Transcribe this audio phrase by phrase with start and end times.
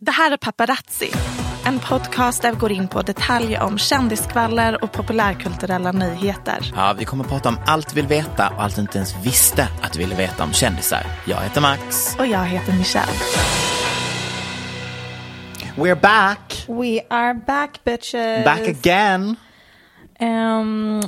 [0.00, 1.10] Det här är Paparazzi,
[1.66, 6.72] en podcast där vi går in på detaljer om kändiskvaller och populärkulturella nyheter.
[6.76, 9.14] Ja, vi kommer att prata om allt vi vill veta och allt du inte ens
[9.24, 11.06] visste att du ville veta om kändisar.
[11.26, 12.16] Jag heter Max.
[12.18, 13.12] Och jag heter Michelle.
[15.76, 16.64] We're back!
[16.68, 18.44] We are back bitches.
[18.44, 19.36] Back again!
[20.18, 21.02] Ehm,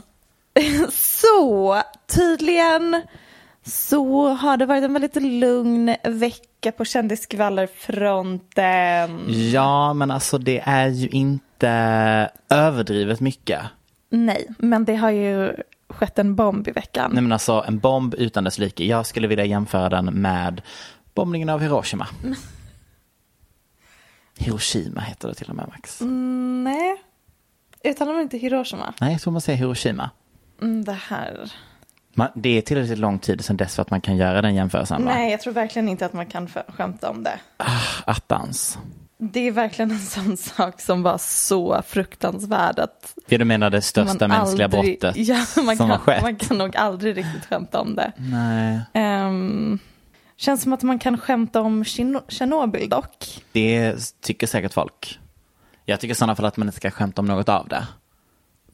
[0.93, 1.83] så,
[2.15, 3.03] tydligen
[3.67, 9.25] så har det varit en väldigt lugn vecka på kändiskvallerfronten.
[9.53, 11.69] Ja, men alltså det är ju inte
[12.49, 13.61] överdrivet mycket.
[14.11, 15.53] Nej, men det har ju
[15.89, 17.11] skett en bomb i veckan.
[17.15, 18.85] Nej men alltså en bomb utan dess like.
[18.85, 20.63] Jag skulle vilja jämföra den med
[21.15, 22.07] bombningen av Hiroshima.
[24.39, 26.01] Hiroshima heter det till och med Max.
[26.01, 26.97] Mm, nej,
[27.85, 28.95] uttalar man inte Hiroshima?
[29.01, 30.11] Nej, jag tror man säger Hiroshima.
[30.63, 31.53] Mm, det här.
[32.21, 35.05] Man, det är tillräckligt lång tid sedan dess för att man kan göra den jämförelsen
[35.05, 35.13] va?
[35.15, 37.41] Nej, jag tror verkligen inte att man kan skämta om det.
[38.05, 38.79] Attans.
[39.19, 43.83] Det är verkligen en sån sak som var så fruktansvärd att Det du menar det
[43.83, 46.23] största mänskliga aldrig, brottet ja, man, som har kan, skett?
[46.23, 48.13] man kan nog aldrig riktigt skämta om det.
[48.17, 48.81] Nej.
[48.93, 49.79] Ehm,
[50.37, 53.43] känns som att man kan skämta om Tjerno- Tjernobyl dock.
[53.53, 55.19] Det tycker säkert folk.
[55.85, 57.87] Jag tycker i sådana fall att man inte ska skämta om något av det.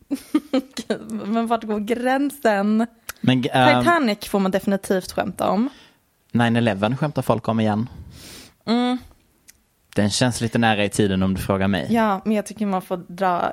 [1.24, 2.86] Men vart går gränsen?
[3.26, 5.68] Men ehm, Titanic får man definitivt skämta om.
[6.32, 7.88] 9-11 skämtar folk om igen.
[8.66, 8.98] Mm.
[9.94, 11.86] Den känns lite nära i tiden om du frågar mig.
[11.90, 13.52] Ja, men jag tycker man får dra...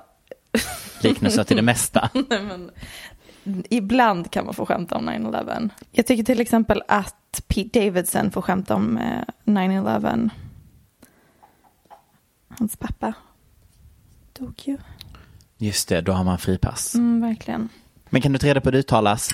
[1.01, 2.09] Liknelser till det mesta.
[2.29, 2.71] Nej, men,
[3.69, 5.69] ibland kan man få skämta om 9-11.
[5.91, 10.29] Jag tycker till exempel att Pete Davidson får skämta om eh, 9-11.
[12.47, 13.13] Hans pappa
[14.33, 14.77] dog ju.
[15.57, 16.95] Just det, då har man fripass.
[16.95, 17.69] Mm, verkligen.
[18.09, 19.29] Men kan du ta reda på hur det uttalas?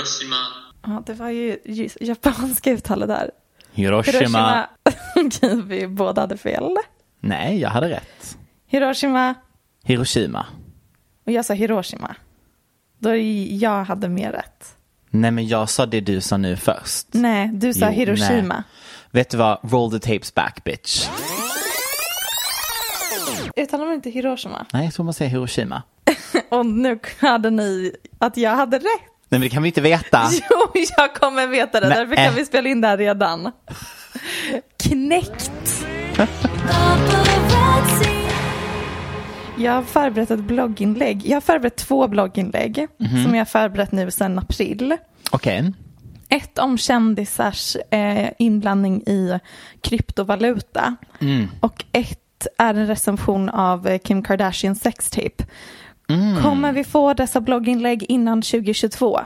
[0.00, 0.36] Hiroshima,
[0.82, 1.58] Ja, det var ju
[2.00, 3.30] japanska uttalet där.
[3.72, 4.66] Hiroshima.
[5.16, 6.76] Okej, vi båda hade fel.
[7.20, 8.36] Nej, jag hade rätt.
[8.66, 9.34] Hiroshima.
[9.84, 10.46] Hiroshima.
[11.26, 12.14] Och jag sa Hiroshima.
[12.98, 14.76] Då jag hade mer rätt.
[15.10, 17.06] Nej, men jag sa det du sa nu först.
[17.10, 18.54] Nej, du sa Jo, Hiroshima.
[18.54, 18.62] nej.
[19.10, 19.58] Vet du vad?
[19.72, 21.08] Roll the tapes back, bitch.
[23.56, 24.66] Uttalar man inte Hiroshima?
[24.72, 25.82] Nej, jag tror man säger Hiroshima.
[26.48, 29.09] Och nu hade ni att jag hade rätt.
[29.32, 30.22] Nej, men det kan vi inte veta.
[30.50, 31.88] Jo, jag kommer veta det.
[31.88, 31.98] Nej.
[31.98, 33.52] Därför kan vi spela in det här redan.
[34.82, 35.50] Knäckt.
[39.56, 41.26] Jag har förberett ett blogginlägg.
[41.26, 43.24] Jag har förberett två blogginlägg Mhm.
[43.24, 44.96] som jag har förberett nu sedan april.
[45.30, 45.72] Okej.
[46.28, 49.38] Ett om kändisars eh, inblandning i
[49.80, 50.96] kryptovaluta.
[51.20, 51.48] Mm.
[51.60, 55.44] Och ett är en recension av Kim Kardashians sextape.
[56.10, 56.42] Mm.
[56.42, 59.20] Kommer vi få dessa blogginlägg innan 2022?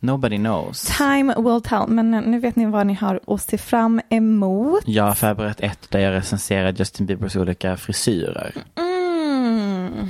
[0.00, 0.82] Nobody knows.
[0.98, 1.86] Time will tell.
[1.88, 4.82] Men nu vet ni vad ni har att se fram emot.
[4.86, 8.52] Jag har förberett ett där jag recenserar Justin Biebers olika frisyrer.
[8.78, 10.08] Mm.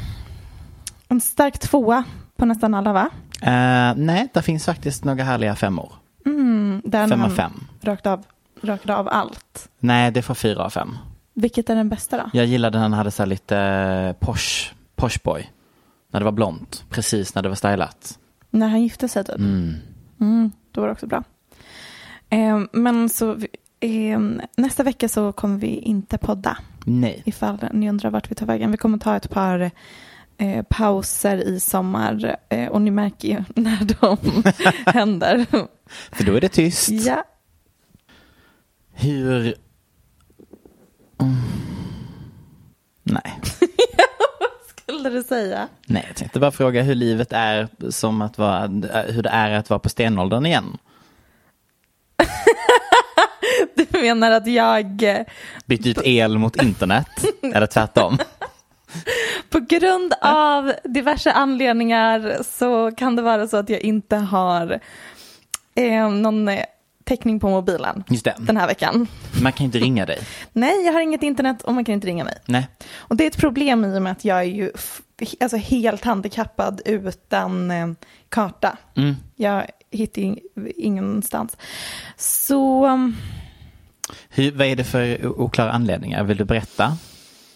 [1.09, 2.05] En stark tvåa
[2.37, 3.11] på nästan alla va?
[3.43, 5.93] Eh, nej, där finns faktiskt några härliga femmor.
[6.27, 7.53] Mm, Fem av fem.
[7.81, 8.23] Rakt av,
[8.61, 9.69] rakt av allt.
[9.79, 10.99] Nej, det får fyra av fem.
[11.35, 12.31] Vilket är den bästa då?
[12.33, 15.51] Jag gillade när han hade så här lite eh, posh, posh boy.
[16.13, 18.19] När det var blont, precis när det var stylat.
[18.51, 19.37] När han gifte sig typ.
[19.39, 19.75] Mm.
[20.21, 21.25] Mm, då var det också bra.
[22.29, 23.39] Eh, men så
[23.81, 24.21] eh,
[24.57, 26.59] nästa vecka så kommer vi inte podda.
[26.85, 27.23] Nej.
[27.27, 28.71] Ifall ni undrar vart vi tar vägen.
[28.71, 29.71] Vi kommer ta ett par
[30.39, 32.37] eh, pauser i sommar.
[32.49, 34.43] Eh, och ni märker ju när de
[34.93, 35.47] händer.
[36.13, 36.89] För då är det tyst.
[36.91, 37.25] Ja.
[38.93, 39.55] Hur...
[41.21, 41.35] Mm.
[43.03, 43.41] Nej.
[45.03, 45.69] Skulle du säga?
[45.87, 48.67] Nej, jag tänkte bara fråga hur livet är som att vara,
[49.09, 50.79] hur det är att vara på stenåldern igen.
[53.75, 55.27] Du menar att jag eh,
[55.67, 57.07] Bytt ut el mot internet,
[57.55, 58.19] eller tvärtom.
[59.51, 64.81] på grund av diverse anledningar så kan det vara så att jag inte har
[65.75, 66.65] eh, någon eh,
[67.05, 68.35] täckning på mobilen Just det.
[68.39, 69.07] den här veckan.
[69.43, 70.19] Man kan inte ringa dig.
[70.53, 72.39] Nej, jag har inget internet och man kan inte ringa mig.
[72.47, 72.69] Nej.
[72.95, 74.73] Och det är ett problem i och med att jag är ju
[75.41, 77.89] alltså helt handikappad utan eh,
[78.29, 78.77] karta.
[78.97, 79.17] Mm.
[79.37, 80.39] Jag hittar ing-
[80.77, 81.57] ingenstans.
[82.17, 83.17] Så um,
[84.29, 86.25] Hur, vad är det för oklara anledningar?
[86.25, 86.97] Vill du berätta?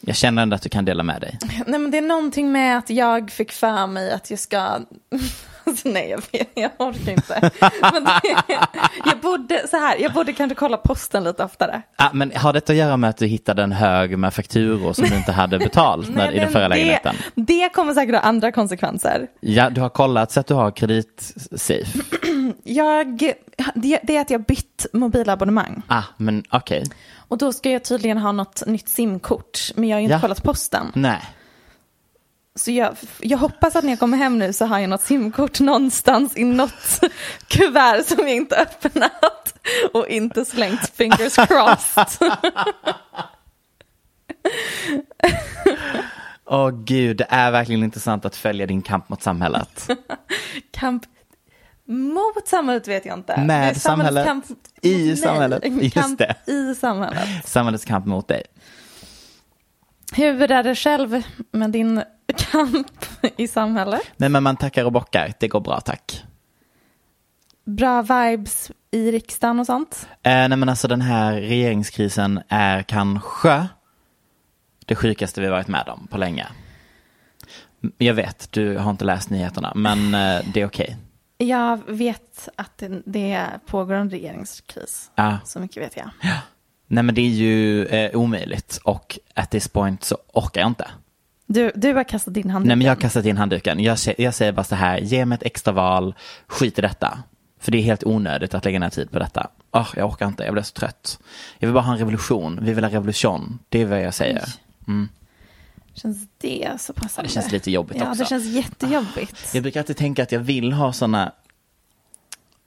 [0.01, 1.39] Jag känner ändå att du kan dela med dig.
[1.67, 4.79] nej, men det är någonting med att jag fick för mig att jag ska...
[5.71, 7.51] Alltså, nej, jag, vet, jag orkar inte.
[7.93, 8.37] Men det,
[9.05, 11.83] jag, borde, så här, jag borde kanske kolla posten lite oftare.
[11.97, 15.05] Ah, men har detta att göra med att du hittade en hög med fakturor som
[15.09, 17.17] du inte hade betalt när, i den förra det, lägenheten?
[17.35, 19.27] det kommer säkert ha andra konsekvenser.
[19.41, 21.99] Ja, du har kollat så att du har kreditsafe.
[22.65, 23.33] Jag,
[23.75, 25.83] det, det är att jag bytt mobilabonnemang.
[25.89, 26.85] Ah, men okej.
[27.29, 29.59] Och då ska jag tydligen ha något nytt simkort.
[29.75, 30.21] Men jag har ju inte Ja.
[30.21, 30.87] kollat posten.
[30.95, 31.21] Nej.
[32.57, 35.61] Så jag, jag hoppas att när jag kommer hem nu så har jag något simkort
[35.61, 37.01] någonstans i något
[37.49, 39.55] kuvert som jag inte öppnat.
[39.93, 42.07] Och inte slängt fingers crossed.
[46.47, 49.89] Åh gud, det är verkligen intressant att följa din kamp mot samhället.
[50.71, 51.05] Kamp
[51.87, 53.41] mot samhället vet jag inte.
[53.41, 54.27] Med samhället.
[54.27, 54.45] Kamp,
[54.83, 55.65] I nej, samhället.
[55.65, 56.53] Just kamp det.
[56.53, 57.29] i samhället.
[57.45, 58.43] Samhällets kamp mot dig.
[60.13, 62.03] Hur är det själv med din
[62.39, 63.05] kamp
[63.37, 64.03] i samhället?
[64.17, 65.33] Nej, men man tackar och bockar.
[65.39, 66.25] Det går bra, tack.
[67.65, 70.09] Bra vibes i riksdagen och sånt?
[70.11, 73.69] Eh, nej, men alltså den här regeringskrisen är kanske
[74.87, 76.47] det sjukaste vi varit med om på länge.
[77.99, 80.97] Jag vet, du har inte läst nyheterna, men eh, det är okej.
[81.39, 85.11] Jag vet att det, det pågår en regeringskris.
[85.15, 85.39] Ja.
[85.45, 86.11] Så mycket vet jag.
[86.87, 90.91] Nej, men det är ju eh, omöjligt och at this point så orkar jag inte.
[91.47, 93.81] Du, du har kastat din hand Nej, men jag har kastat in handduken.
[93.81, 96.15] Jag, jag säger bara så här, ge mig ett extra val,
[96.47, 97.19] skit i detta.
[97.61, 99.51] För det är helt onödigt att lägga ner tid på detta.
[99.73, 101.19] Oh, jag orkar inte, jag blir så trött.
[101.59, 103.59] Jag vill bara ha en revolution, vi vill ha revolution.
[103.69, 104.45] Det är vad jag säger.
[104.89, 105.09] Mm.
[105.95, 107.29] Känns det så passande?
[107.29, 108.23] Det känns lite jobbigt ja, också.
[108.23, 109.55] det känns jättejobbigt.
[109.55, 111.33] Jag brukar alltid tänka att jag vill ha sådana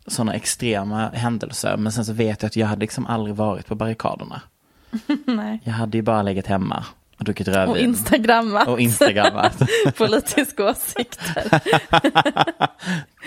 [0.08, 1.78] såna extrema händelser.
[1.78, 4.42] Men sen så vet jag att jag hade liksom aldrig varit på barrikaderna.
[5.26, 5.60] Nej.
[5.64, 6.86] Jag hade ju bara legat hemma
[7.24, 7.70] druckit rödvin.
[7.72, 8.68] Och instagrammat.
[8.68, 9.62] Och instagrammat.
[9.98, 11.44] Politiska åsikter.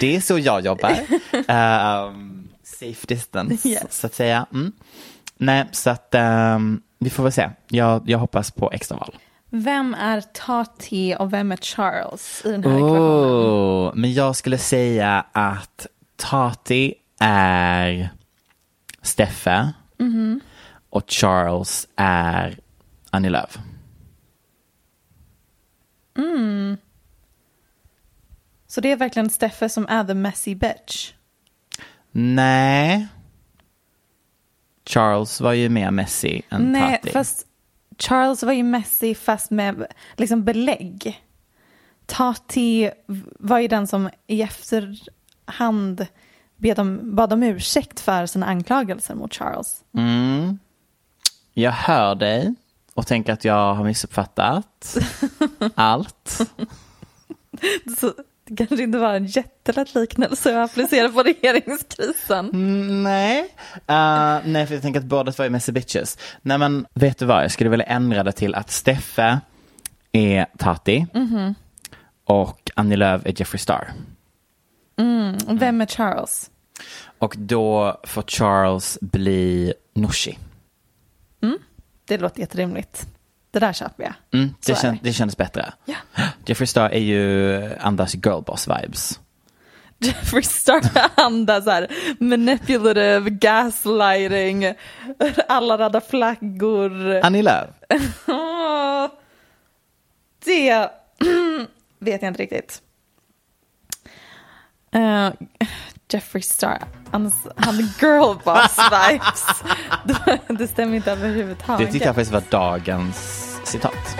[0.00, 0.96] Det är så jag jobbar.
[1.48, 3.82] Ehm, safe distance, Yes.
[4.00, 4.46] så att säga.
[4.52, 4.72] Mm.
[5.36, 7.50] Nej, så att ehm, vi får väl se.
[7.68, 9.16] Jag, jag hoppas på extraval.
[9.50, 12.70] Vem är Tati och vem är Charles i den här?
[12.82, 15.86] Oh, men jag skulle säga att
[16.16, 18.10] Tati är
[19.02, 19.72] Steffe
[20.90, 22.58] och Charles är
[23.10, 23.58] Annie Lööf.
[28.72, 31.12] Så det är verkligen Steffe som är the messy bitch.
[32.10, 33.08] Nej.
[34.86, 37.10] Charles var ju mer messy än Nej, Tati.
[37.10, 37.46] fast
[37.98, 39.86] Charles var ju messy fast med
[40.16, 41.24] liksom belägg.
[42.06, 42.90] Tati
[43.38, 46.06] var ju den som i efterhand
[46.56, 49.84] bad om, bad om ursäkt för sina anklagelser mot Charles.
[49.96, 50.58] Mm.
[51.52, 52.54] Jag hör dig
[52.94, 54.96] och tänker att jag har missuppfattat
[55.74, 56.38] allt.
[58.00, 58.12] Så
[58.44, 62.50] det kanske inte var en jättelätt liknelse att applicera på regeringskrisen.
[62.50, 63.40] Mm, nej.
[63.76, 66.18] Uh, nej, för jag tänker att båda två är messy bitches.
[66.42, 67.44] Nej, men vet du vad?
[67.44, 69.40] Jag skulle vilja ändra det till att Steffe
[70.12, 71.06] är Tati
[72.24, 73.92] och Annie Lööf är Jeffree Star.
[75.46, 76.50] Och Vem är Charles?
[77.18, 80.38] Och då får Charles bli Nooshi.
[82.04, 83.06] Det låter jätterimligt.
[83.52, 84.14] Det där köper jag.
[84.40, 85.12] Mm, det, kän, det.
[85.12, 85.72] kändes bättre.
[85.84, 85.94] Ja.
[86.46, 89.20] Jeffree Star är ju Anders girlboss-vibes.
[89.98, 90.80] Jeffrey Star
[91.14, 91.86] andas här
[92.18, 94.74] manipulative, gaslighting,
[95.48, 97.20] alla röda flaggor.
[97.22, 97.70] Annie Lööf.
[100.44, 100.90] Det
[101.98, 102.82] vet jag inte riktigt.
[104.92, 105.30] Eh,
[106.14, 106.78] Jeffrey Star.
[107.10, 108.78] Han hade girlboss
[109.10, 109.46] vibes.
[110.04, 111.86] det, det stämmer inte överhuvudtaget.
[111.86, 113.16] Det tyckte jag faktiskt var dagens
[113.64, 114.16] citat.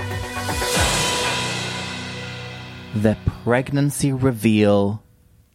[3.02, 4.96] The pregnancy reveal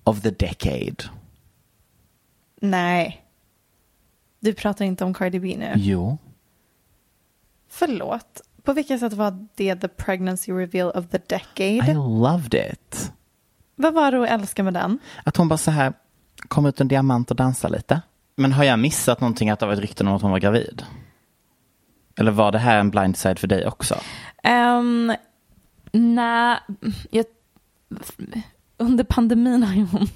[0.03, 0.95] of the decade.
[2.61, 3.23] Nej.
[4.39, 5.73] Du pratar inte om Cardi B nu.
[5.75, 6.17] Jo.
[7.69, 8.41] Förlåt.
[8.63, 11.91] På vilket sätt var det the pregnancy reveal of the decade?
[11.91, 13.11] I loved it.
[13.75, 14.99] Vad var det att älska med den?
[15.23, 15.93] Att hon bara så här
[16.47, 18.01] kom ut en diamant och dansade lite.
[18.35, 20.83] Men har jag missat någonting att det var ett rykte om att hon var gravid?
[22.19, 23.95] Eller var det här en blindside för dig också?
[24.43, 25.13] Um,
[25.91, 26.57] Nej,
[27.11, 27.25] jag,
[28.77, 30.07] under pandemin har ju hon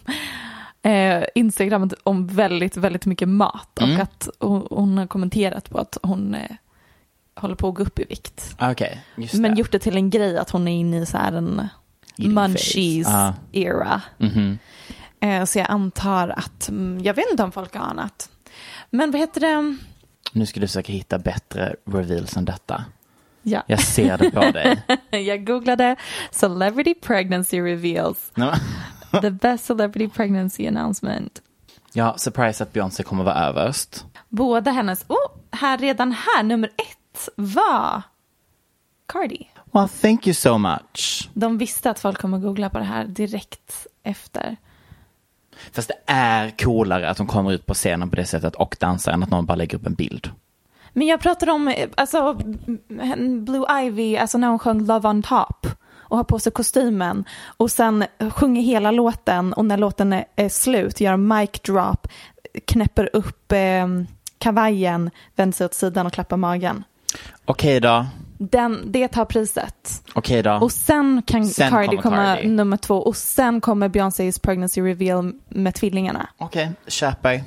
[0.92, 4.02] eh, instagrammat om väldigt, väldigt mycket mat och Mm.
[4.02, 6.52] att hon, hon har kommenterat på att hon eh,
[7.36, 8.56] håller på att gå upp i vikt.
[8.60, 9.60] Okej, just Men det.
[9.60, 11.68] gjort det till en grej att hon är inne i så här en
[12.18, 13.08] Eating munchies.
[13.08, 13.34] Ah.
[13.52, 14.02] era.
[14.18, 14.60] Mhm.
[15.00, 15.01] Eh,
[15.46, 18.30] så jag antar att, mm, jag vet inte om folk har annat.
[18.90, 19.78] Men vad heter det?
[20.32, 22.86] Nu ska du försöka hitta bättre reveals än detta.
[23.42, 23.64] Ja.
[23.68, 24.82] Jag ser det på dig.
[25.28, 25.96] jag googlade
[26.32, 28.32] celebrity pregnancy reveals.
[29.22, 31.42] The best celebrity pregnancy announcement.
[31.94, 34.06] Ja, surprise att Beyoncé kommer vara överst.
[34.30, 38.02] Båda hennes, oh, här redan här, nummer ett var
[39.08, 39.48] Cardi.
[39.72, 41.30] Well, thank you so much.
[41.34, 44.58] De visste att folk kommer googla på det här direkt efter.
[45.72, 49.12] Fast det är coolare att hon kommer ut på scenen på det sättet och dansar
[49.12, 50.30] än att någon bara lägger upp en bild.
[50.94, 52.34] Men jag pratar om, alltså,
[53.46, 55.68] Blue Ivy, alltså när hon sjöng Love on Top
[56.12, 61.02] och har på sig kostymen och sen sjunger hela låten och när låten är, slut
[61.02, 62.08] gör mic drop,
[62.66, 63.88] knäpper upp eh,
[64.38, 66.84] kavajen, vänder sig åt sidan och klappar magen.
[67.46, 68.06] Okej då,
[68.50, 70.04] Den, det tar priset.
[70.14, 70.52] okej då.
[70.52, 72.48] Och sen kan Sen Cardi komma Cardi.
[72.48, 76.30] nummer två och sen kommer Beyoncés pregnancy reveal med tvillingarna.
[76.38, 77.44] Okej, köper.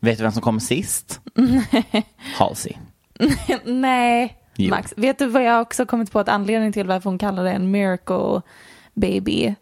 [0.00, 1.20] Vet du vem som kommer sist?
[2.38, 2.72] Halsey.
[3.64, 4.70] Nej, Jo.
[4.70, 4.94] Max.
[4.96, 7.70] Vet du vad jag också kommit på att anledning till varför hon kallar det en
[7.70, 8.40] miracle
[8.94, 9.54] baby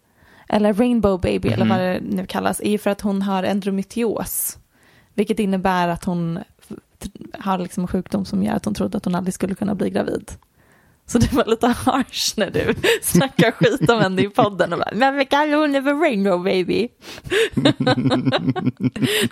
[0.49, 4.57] eller rainbow baby eller vad det nu kallas är ju för att hon har endometrios.
[5.13, 6.39] Vilket innebär att hon
[7.39, 9.89] har liksom en sjukdom som gör att hon trodde att hon aldrig skulle kunna bli
[9.89, 10.31] gravid.
[11.05, 14.89] Så det var lite harsh när du snackar skit om henne i podden och bara,
[14.93, 16.87] men vi kallar hon för rainbow baby?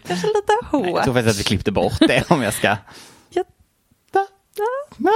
[0.07, 1.03] Kanske lite Jag hårt.
[1.03, 2.77] tror faktiskt att vi klippte bort det om jag ska...
[3.29, 3.45] Jag
[4.13, 4.27] Va?
[4.97, 5.11] Va?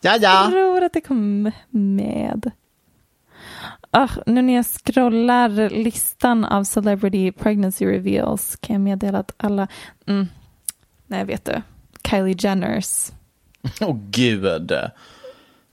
[0.00, 0.48] Ja, Jag ja.
[0.50, 2.50] tror att det kom med.
[3.90, 9.68] Ah, nu när jag scrollar listan av celebrity pregnancy reveals kan jag meddela att alla,
[10.06, 10.26] mm,
[11.10, 11.62] nej vet du,
[12.04, 13.12] Kylie Jenners.
[13.80, 14.72] Åh gud.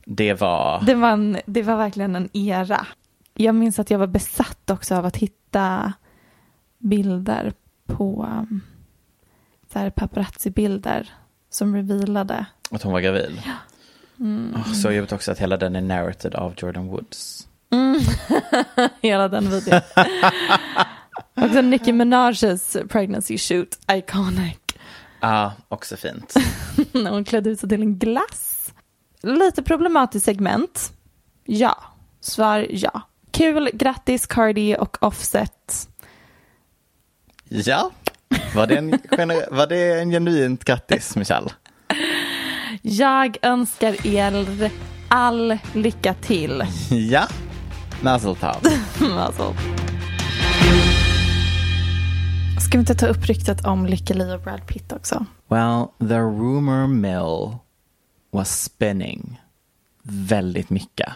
[0.06, 0.84] Det var...
[0.86, 2.88] Det var, en, det var verkligen en era.
[3.34, 5.94] Jag minns att jag var besatt också av att hitta
[6.78, 7.54] bilder
[7.86, 8.62] på um,
[9.74, 11.10] så här paparazzi-bilder
[11.50, 12.46] som revealade.
[12.72, 13.42] Att hon var gravid.
[14.56, 17.48] Åh, så jobbigt också att hela den är narrated av Jordan Woods.
[19.02, 19.82] Hela den videon.
[21.42, 24.58] Också Nicki Minaj's pregnancy shoot, iconic.
[25.28, 26.34] Ja, också fint.
[26.92, 28.74] När hon klädde ut sig till en glass.
[29.22, 30.94] Lite problematiskt segment.
[31.46, 31.78] Ja.
[32.22, 33.02] Svar ja.
[33.32, 35.90] Kul, grattis Cardi och Offset.
[37.50, 37.92] Ja,
[38.56, 38.90] var det en,
[39.52, 41.50] var det en genuint grattis Michelle?
[42.82, 44.72] Jag önskar er
[45.08, 46.64] all lycka till.
[46.90, 47.28] Ja,
[48.02, 48.68] mazel tov.
[52.68, 55.26] Ska vi inte ta upp ryktet om Lykke Li och Brad Pitt också?
[55.48, 57.58] Well, the rumor mill
[58.32, 59.42] was spinning
[60.04, 61.10] väldigt mycket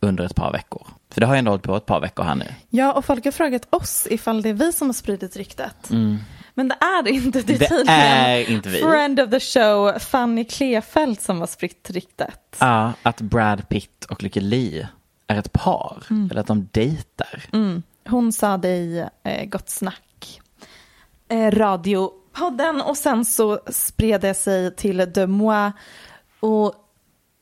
[0.00, 0.86] under ett par veckor.
[1.10, 2.44] För det har ju ändå hållit på ett par veckor här nu.
[2.70, 5.90] Ja, och folk har frågat oss ifall det är vi som har spridit ryktet.
[6.54, 7.42] Men det är det inte.
[7.42, 8.78] Det är, Det tydligen är inte vi.
[8.78, 12.56] Friend of the show, Fanny Klefelt som har spritt ryktet.
[12.60, 14.86] Ja, att Brad Pitt och Lykke Li
[15.26, 16.02] är ett par.
[16.30, 17.42] Eller att de dejtar.
[18.08, 20.02] Hon sa det i eh, Gott Snack,
[21.28, 25.72] eh, radiopodden och sen så spred det sig till De Moi
[26.40, 26.74] och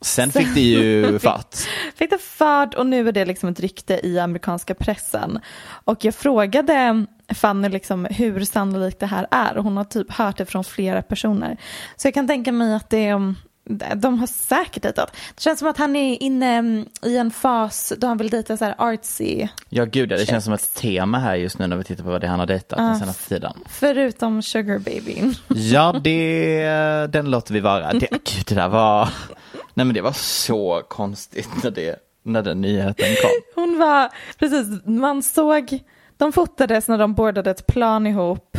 [0.05, 1.57] Sen fick det ju fart.
[1.95, 5.41] fick det fart och nu är det liksom ett rykte i amerikanska pressen.
[5.67, 10.37] Och jag frågade Fanny liksom hur sannolikt det här är och hon har typ hört
[10.39, 11.57] det från flera personer.
[11.97, 13.35] Så jag kan tänka mig att det är
[13.95, 15.17] de har säkert dejtat.
[15.35, 18.57] Det känns som att han är inne mm, i en fas då han vill dejta
[18.57, 19.49] så här artsy.
[19.69, 22.21] Ja, gud det känns som ett tema här just nu när vi tittar på vad
[22.21, 23.53] det är han har dejtat den senaste tiden.
[23.69, 25.35] Förutom Sugar Babyn.
[25.49, 26.67] Ja, det,
[27.11, 27.93] den låter vi vara.
[27.93, 29.09] Det, gud, det där var...
[29.75, 33.31] Nej, men det var så konstigt när, det, när den nyheten kom.
[33.63, 35.69] Hon var, precis, man såg,
[36.17, 38.59] de de fotades när de boardade ett plan ihop.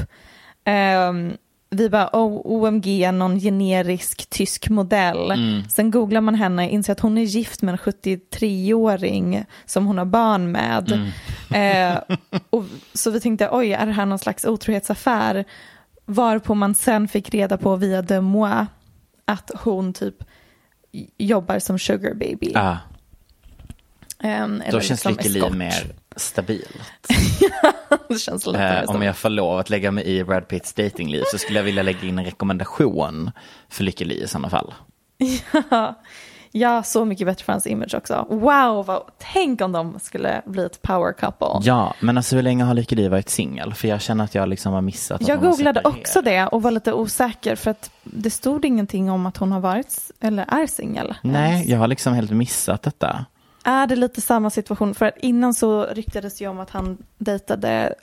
[0.66, 1.38] Ehm,
[1.70, 5.34] vi bara, oh, OMG, någon generisk tysk modell.
[5.70, 10.06] Sen googlar man henne, inser att hon är gift med en 73-åring som hon har
[10.06, 11.12] barn med.
[11.54, 11.98] Eh,
[12.50, 15.46] och, så vi tänkte, oj, är det här någon slags otrohetsaffär?
[16.06, 18.66] Varpå man sen fick reda på via de moi
[19.26, 20.16] att hon typ
[21.18, 22.52] jobbar som sugar baby.
[22.56, 22.78] Ah,
[24.20, 25.54] Ehm, då känns eskort.
[25.54, 26.82] mer stabilt.
[28.10, 31.24] det känns lite Eh, om jag får lov att lägga mig i Brad Pitts datingliv
[31.32, 33.32] så skulle jag vilja lägga in en rekommendation
[33.70, 34.74] för Lykke Li i sådana fall.
[36.58, 38.26] Ja, så mycket bättre för hans image också.
[38.30, 39.04] Wow, vad,
[39.34, 41.48] tänk om de skulle bli ett power couple.
[41.62, 43.74] Ja, men alltså hur länge har Lykke Li varit singel?
[43.74, 46.62] För jag känner att jag liksom har missat att Jag hon googlade också det och
[46.62, 50.68] var lite osäker för att det stod ingenting om att hon har varit eller är
[50.68, 51.14] singel.
[51.22, 53.26] Nej, jag har liksom helt missat detta.
[53.68, 54.96] Är det lite samma situation?
[54.96, 57.96] För att innan så ryktades ju om att han dejtade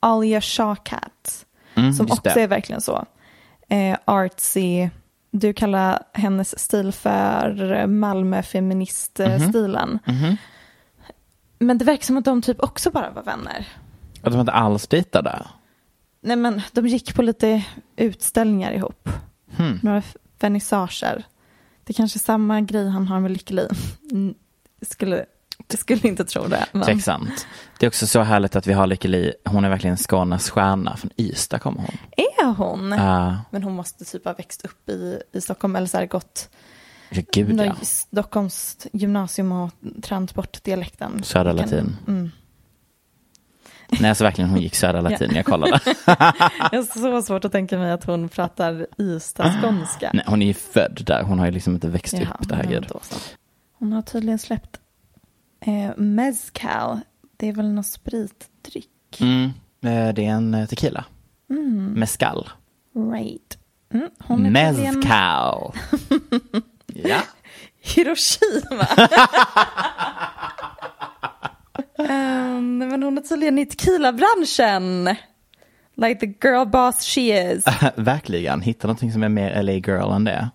[0.00, 1.46] Alia Shawkat.
[1.74, 2.42] Mm, som också det.
[2.42, 3.04] är verkligen så.
[3.68, 4.88] Eh, artsy.
[5.30, 9.98] Du kallar hennes stil för Malmö-feministstilen.
[10.06, 10.36] Mhm.
[11.58, 13.68] Men det verkar som att de typ också bara var vänner.
[14.22, 15.46] Att de inte alls dejtade.
[16.20, 17.64] Nej men de gick på lite
[17.96, 19.08] utställningar ihop.
[19.56, 19.78] Hmm.
[19.82, 20.02] Några
[20.40, 21.24] vernissager.
[21.84, 23.68] Det är kanske är samma grej han har med Lykke.
[24.10, 24.34] Mm,
[24.82, 25.24] Skulle,
[25.68, 26.66] jag skulle inte tro det.
[26.72, 26.82] Men...
[26.82, 27.46] Tveksamt.
[27.78, 29.32] Det är också så härligt att vi har Lykke Li.
[29.44, 30.96] Hon är verkligen Skånes stjärna.
[30.96, 31.96] Från Ystad kommer hon.
[32.16, 32.92] Är hon?
[32.92, 36.48] Uh, Men hon måste typ ha växt upp i, i Stockholm eller så här gått
[37.32, 37.74] gud ja.
[37.82, 39.70] Stockholms gymnasium och
[40.02, 41.22] tränat bort dialekten.
[41.22, 41.96] Södra latin.
[42.08, 42.30] Mm.
[44.00, 45.34] Nej, alltså verkligen hon gick södra latin.
[45.34, 45.80] Jag kollade.
[46.06, 50.10] Jag har så svårt att tänka mig att hon pratar Ystad-skånska.
[50.14, 51.22] Nej, hon är ju född där.
[51.22, 52.48] Hon har ju liksom inte växt Jaha, upp.
[52.48, 52.92] Det här men gud.
[53.82, 54.80] Hon har tydligen släppt
[55.60, 57.00] eh, mezcal.
[57.36, 59.20] Det är väl någon spritdryck.
[59.20, 59.44] Mm.
[59.80, 61.04] eh, Det är en eh, tequila.
[61.94, 62.48] Mezcal.
[63.12, 63.58] Right.
[63.94, 65.72] Mm, hon är tydligen Mezcal.
[66.86, 67.20] ja.
[67.80, 68.86] Hiroshima.
[72.56, 75.16] um, men hon är tydligen i tequila-branschen.
[75.94, 77.64] Like the girl boss she is.
[77.96, 78.60] Verkligen.
[78.60, 80.50] Hitta någonting som är mer LA girl än det.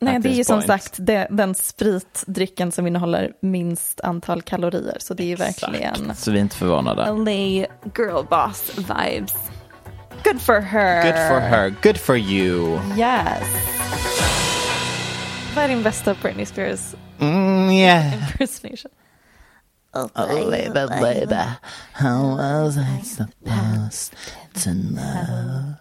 [0.00, 4.96] Nej, det är ju som sagt det, den spritdrycken som innehåller minst antal kalorier.
[5.00, 6.14] Så det är ju verkligen.
[6.16, 7.12] Så vi är inte förvånade.
[7.12, 9.34] LA girl boss vibes.
[10.24, 11.02] Good for her.
[11.02, 11.74] Good for her.
[11.82, 12.78] Good for you.
[12.96, 13.42] Yes.
[15.54, 18.14] Vad är din bästa Britney Spears Mm, yeah.
[18.14, 18.90] impersonation?
[19.94, 21.36] Oh, baby, baby,
[21.92, 24.12] how was I supposed
[24.64, 25.74] to know?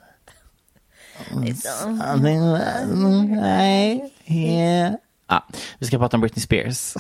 [1.56, 4.97] Something wasn't right here.
[5.27, 5.43] Ah,
[5.80, 6.93] vi ska prata om Britney Spears.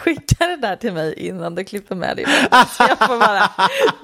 [0.00, 2.26] Skicka det där till mig innan du klipper med dig.
[2.50, 3.50] Så jag får bara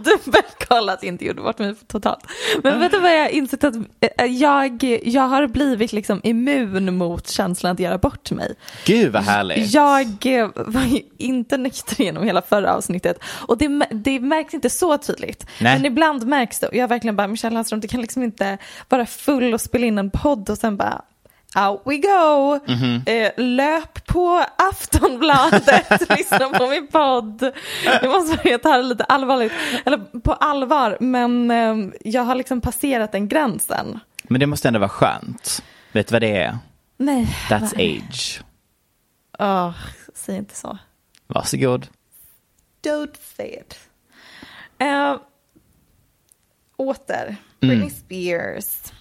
[0.05, 2.27] dubbelkolla att jag inte gjorde bort mig totalt.
[2.63, 3.75] Men vet du vad jag har insett att
[4.19, 8.55] eh, jag, jag har blivit liksom immun mot känslan att göra bort mig.
[8.85, 9.75] Gud vad härligt.
[9.75, 14.71] Jag eh, var ju inte nykter genom hela förra avsnittet och det, det märks inte
[14.71, 15.47] så tydligt.
[15.61, 15.77] Nej.
[15.77, 19.07] Men ibland märks det och jag verkligen bara, Michelle Landström, du kan liksom inte vara
[19.07, 21.03] full och spela in en podd och sen bara
[21.57, 22.59] Out we go!
[22.67, 23.03] Mhm.
[23.07, 27.53] Eh, löp på Aftonbladet, lyssna på min podd.
[27.85, 29.53] Jag måste börja ta det lite allvarligt,
[29.85, 34.01] eller på allvar, men eh, jag har liksom passerat den gränsen.
[34.23, 35.63] Men det måste ändå vara skönt.
[35.93, 36.59] Vet du vad det är?
[36.97, 38.41] Nej, That's age.
[39.39, 39.75] Åh,
[40.15, 40.79] säg inte så.
[41.27, 41.87] Varsågod.
[42.85, 43.79] Don't say it.
[44.79, 45.17] Eh,
[46.77, 48.93] åter, Britney Spears.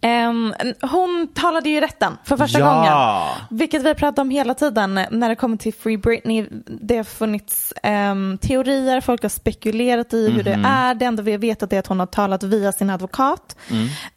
[0.00, 2.74] Ehm, hon talade ju i rätten för första Ja.
[2.74, 3.58] gången.
[3.60, 6.46] Vilket vi pratat om hela tiden när det kommer till Free Britney.
[6.66, 10.94] Det har funnits ehm, teorier, folk har spekulerat i hur det är.
[10.94, 13.56] Det enda vi vetat är att hon har talat via sin advokat.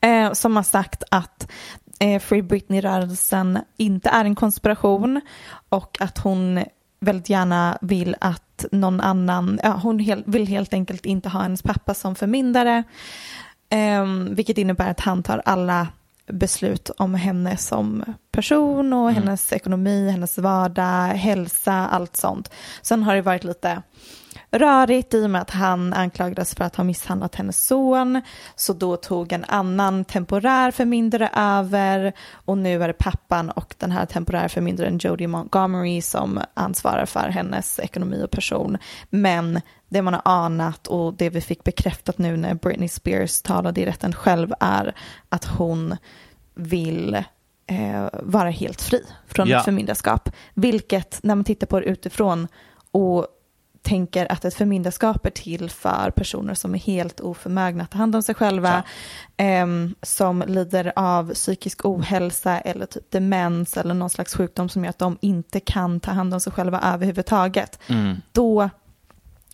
[0.02, 1.52] eh, som har sagt att
[2.00, 5.22] eh, Free Britney-rörelsen inte är en konspiration.
[5.70, 6.64] Och att hon
[7.00, 11.62] väldigt gärna vill att någon annan, ja, hon hel, vill helt enkelt inte ha hennes
[11.64, 12.84] pappa som förmyndare.
[13.72, 15.88] Um, vilket innebär att han tar alla
[16.28, 22.52] beslut om henne som person och hennes ekonomi, hennes vardag, hälsa, allt sånt.
[22.82, 23.82] Sen har det varit lite
[24.52, 28.22] rörigt i och med att han anklagades för att ha misshandlat hennes son.
[28.56, 33.92] Så då tog en annan temporär förmyndare över och nu är det pappan och den
[33.92, 38.78] här temporära förmyndaren Jodie Montgomery som ansvarar för hennes ekonomi och person.
[39.10, 43.82] Men det man har anat och det vi fick bekräftat nu när Britney Spears talade
[43.82, 44.96] i rätten själv är
[45.30, 45.98] att hon
[46.56, 47.14] vill
[47.68, 49.58] eh, vara helt fri från Ja.
[49.58, 50.30] ett förmyndarskap.
[50.54, 52.48] Vilket när man tittar på det utifrån
[52.92, 53.28] och
[53.82, 58.16] tänker att ett förmyndarskap är till för personer som är helt oförmögna att ta hand
[58.16, 58.84] om sig själva,
[59.38, 59.68] eh,
[60.02, 65.00] som lider av psykisk ohälsa eller typ demens eller någon slags sjukdom som gör att
[65.00, 67.80] de inte kan ta hand om sig själva överhuvudtaget.
[68.32, 68.70] Då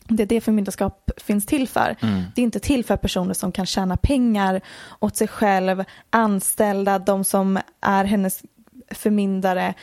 [0.08, 1.96] det är det förmyndarskap finns till för.
[2.36, 4.62] Det är inte till för personer som kan tjäna pengar
[5.00, 8.44] åt sig själv, anställda, de som är hennes
[8.92, 9.74] förmyndare.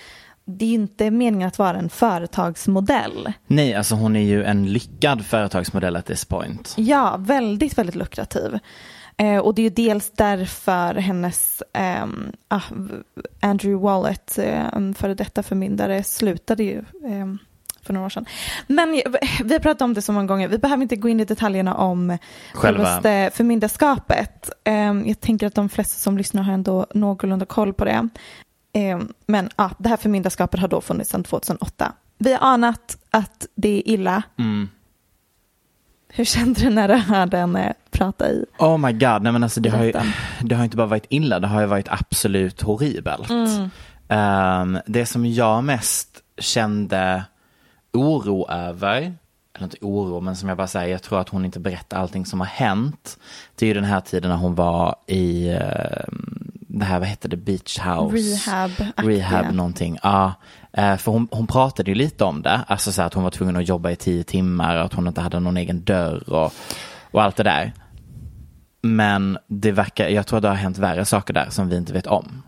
[0.44, 3.32] Det är inte meningen att vara en företagsmodell.
[3.46, 6.74] Nej, alltså hon är ju en lyckad företagsmodell at this point.
[6.76, 8.58] Ja, väldigt, väldigt lukrativ.
[9.16, 11.62] Eh, och det är ju dels därför hennes
[12.48, 12.60] ah,
[13.40, 17.38] Andrew Wallet, eh, före detta förmyndare, slutade ju ehm,
[17.84, 18.26] för några år sedan.
[18.66, 18.90] Men
[19.44, 21.74] vi har pratat om det så många gånger, vi behöver inte gå in i detaljerna
[21.74, 22.18] om
[22.54, 24.50] Själva- förmyndarskapet.
[24.64, 28.08] Ehm, jag tänker att de flesta som lyssnar har ändå någorlunda koll på det.
[28.72, 31.92] Ehm, men ja, det här förmyndarskapet har då funnits sedan 2008.
[32.18, 34.22] Vi har anat att det är illa.
[34.38, 34.68] Mm.
[36.08, 39.60] Hur kände du när du hörde henne prata i Oh my god, nej men alltså
[39.60, 39.92] det har, ju,
[40.40, 43.30] det har inte bara varit illa, det har ju varit absolut horribelt.
[44.08, 47.24] Ehm, det som jag mest kände
[47.94, 48.96] oro över,
[49.54, 52.26] eller inte oro, men som jag bara säger, jag tror att hon inte berättar allting
[52.26, 53.18] som har hänt.
[53.54, 57.28] Det är ju den här tiden när hon var i ehm, det här, vad hette
[57.28, 58.16] det, beach house?
[58.16, 58.70] Rehab.
[58.96, 60.32] Rehab någonting, ja.
[60.72, 63.56] Eh, För hon, hon pratade ju lite om det, alltså så att hon var tvungen
[63.56, 66.52] att jobba i tio timmar och att hon inte hade någon egen dörr och,
[67.10, 67.72] och allt det där.
[68.82, 71.92] Men det verkar, jag tror att det har hänt värre saker där som vi inte
[71.92, 72.42] vet om.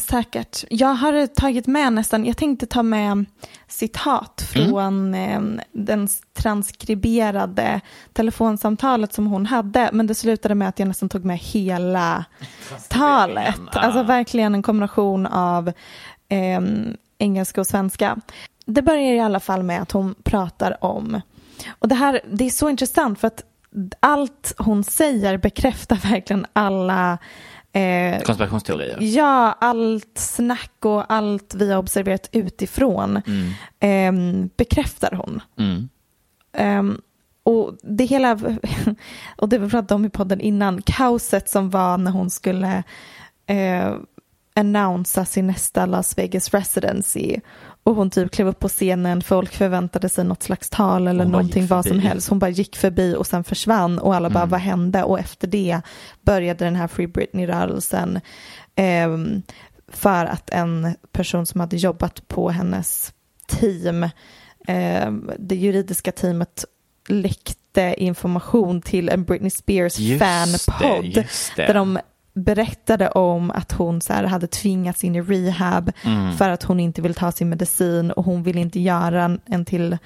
[0.00, 0.64] Säkert.
[0.70, 3.24] Jag har tagit med nästan, jag tänkte ta med
[3.68, 5.40] citat från eh,
[5.72, 7.80] den transkriberade
[8.12, 12.24] telefonsamtalet som hon hade, men det slutade med att jag nästan tog med hela
[12.88, 13.60] talet.
[13.72, 15.68] Alltså verkligen en kombination av
[16.28, 16.60] eh,
[17.18, 18.16] engelska och svenska.
[18.66, 21.20] Det börjar i alla fall med att hon pratar om,
[21.78, 23.42] och det här, det är så intressant för att
[24.00, 27.18] allt hon säger bekräftar verkligen alla
[27.74, 28.98] eh, Konspirationsteorier.
[29.00, 33.22] Ja, allt snack och allt vi har observerat utifrån
[33.80, 35.42] ehm, bekräftar hon.
[35.58, 35.88] Mm.
[36.52, 37.00] Ehm,
[37.42, 38.38] och det hela,
[39.36, 42.82] och det vi pratade om i podden innan, kaoset som var när hon skulle
[43.46, 43.94] eh,
[44.56, 47.36] annonsa sin nästa Las Vegas residency.
[47.82, 51.66] Och hon typ klev upp på scenen, folk förväntade sig något slags tal eller någonting
[51.66, 52.28] vad som helst.
[52.28, 54.50] Hon bara gick förbi och sen försvann och alla bara Mm.
[54.50, 55.02] vad hände?
[55.02, 55.80] Och efter det
[56.22, 58.20] började den här Free Britney-rörelsen
[58.76, 59.42] ehm,
[59.88, 63.12] för att en person som hade jobbat på hennes
[63.46, 64.08] team,
[64.66, 66.64] ehm, det juridiska teamet
[67.08, 71.24] läckte information till en Britney Spears fanpodd
[71.56, 71.98] där de
[72.34, 76.36] berättade om att hon så här hade tvingats in i rehab Mm.
[76.36, 79.98] för att hon inte vill ta sin medicin och hon vill inte göra en, till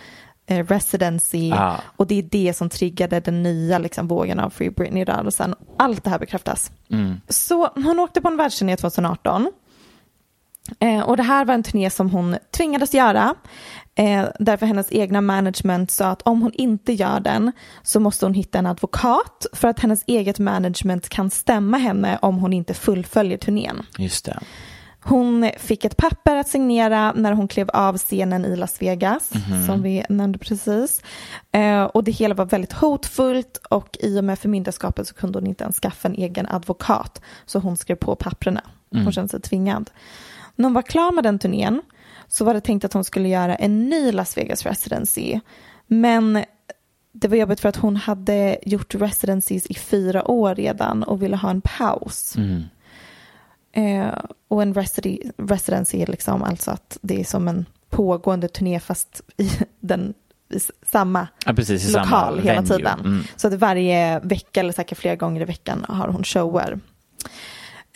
[0.47, 1.75] eh, residency Ah.
[1.97, 5.55] och det är det som triggade den nya liksom, vågen av Free Britney-rörelsen.
[5.79, 6.71] Allt det här bekräftas.
[6.91, 7.21] Mm.
[7.29, 9.53] Så hon åkte på en världsturné 2018
[10.81, 13.35] Eh, och det här var en turné som hon tvingades göra.
[13.99, 18.35] Eh, därför hennes egna management sa att om hon inte gör den så måste hon
[18.35, 23.39] hitta en advokat för att hennes eget management kan stämma henne om hon inte fullföljer
[23.39, 23.83] turnén.
[23.99, 24.39] Just det.
[25.01, 29.33] Hon fick ett papper att signera när hon klev av scenen i Las Vegas,
[29.67, 31.03] som vi nämnde precis.
[31.53, 35.47] Eh, och det hela var väldigt hotfullt och i och med förmyndarskapet så kunde hon
[35.47, 37.23] inte ens skaffa en egen advokat.
[37.47, 38.63] Så hon skrev på papperna.
[38.91, 39.91] Hon kände sig tvingad.
[40.57, 41.83] När hon var klar med den turnén
[42.29, 45.41] så var det tänkt att hon skulle göra en ny Las Vegas residency.
[45.87, 46.45] Men
[47.13, 51.37] det var jobbigt för att hon hade gjort residencies i fyra år redan och ville
[51.37, 52.37] ha en paus.
[53.73, 54.09] Eh,
[54.49, 59.21] och en residi- residency är liksom alltså att det är som en pågående turné fast
[59.37, 60.15] i den
[60.55, 62.77] i samma Ja, precis, i samma lokal hela venue.
[62.77, 63.01] tiden.
[63.01, 63.23] Mm.
[63.37, 66.81] Så att varje vecka eller säkert flera gånger i veckan har hon shower.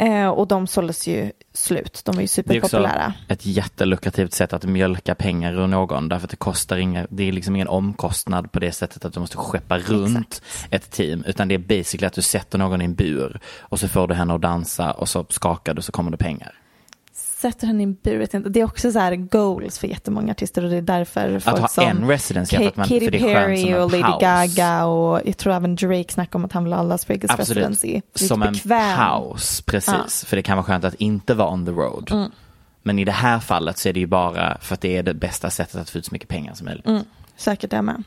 [0.03, 3.15] Eh, och de såldes ju slut, de var ju Det är också superpopulära.
[3.29, 7.33] ett jättelukrativt sätt att mjölka pengar ur någon därför att det kostar inga, det är
[7.33, 11.55] liksom ingen omkostnad på det sättet att du måste skeppa runt ett team utan det
[11.55, 14.43] är basically att du sätter någon i en bur och så får du henne att
[14.43, 16.62] dansa och så skakar du så kommer det pengar.
[17.43, 20.71] Sätter henne i en bur, det är också så här goals för jättemånga artister och
[20.71, 23.91] det är därför folk ha som en residency, för att man- Katy Perry en och
[23.93, 24.19] Lady.
[24.21, 27.69] Gaga och jag tror även Drake snackar om att han vill ha Las Vegas Absolut,
[27.69, 28.01] residency.
[28.15, 28.97] Som en bekväm.
[28.97, 30.25] paus, precis.
[30.25, 32.11] För det kan vara skönt att inte vara on the road.
[32.13, 32.31] Mm.
[32.83, 35.15] Men i det här fallet så är det ju bara för att det är det
[35.15, 36.87] bästa sättet att få ut så mycket pengar som möjligt.
[36.87, 37.03] Mm,
[37.37, 38.03] säkert det med.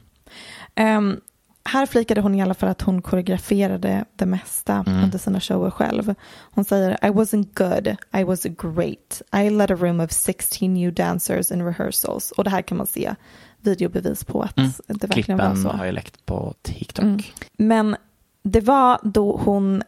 [0.75, 1.19] Ehm,
[1.65, 6.15] här flikade hon i alla fall att hon koreograferade det mesta under sina shower själv.
[6.51, 9.21] Hon säger I wasn't good, I was great.
[9.35, 12.31] I led a room of 16 new dancers in rehearsals.
[12.31, 13.15] Och det här kan man se
[13.61, 14.55] videobevis på att
[14.87, 15.69] det verkligen var Klippen så.
[15.69, 17.03] har ju läckt på TikTok.
[17.05, 17.21] Mm.
[17.57, 17.95] Men
[18.43, 19.83] det var då hon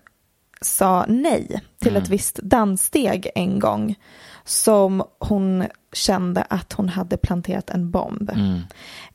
[0.62, 3.96] sa nej till ett visst danssteg en gång
[4.46, 8.32] som hon kände att hon hade planterat en bomb.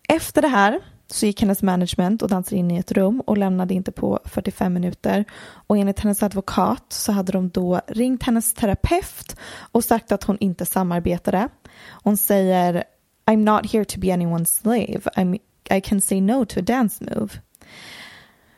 [0.09, 0.81] Efter det här
[1.15, 4.73] så gick hennes management och dansade in i ett rum och lämnade inte på 45
[4.73, 5.25] minuter.
[5.67, 9.37] Och enligt hennes advokat så hade de då ringt hennes terapeut
[9.73, 11.49] och sagt att hon inte samarbetade.
[12.03, 12.85] Hon säger
[13.27, 15.01] I'm not here to be anyone's slave.
[15.17, 15.39] I'm,
[15.71, 17.29] I can say no to a dance move.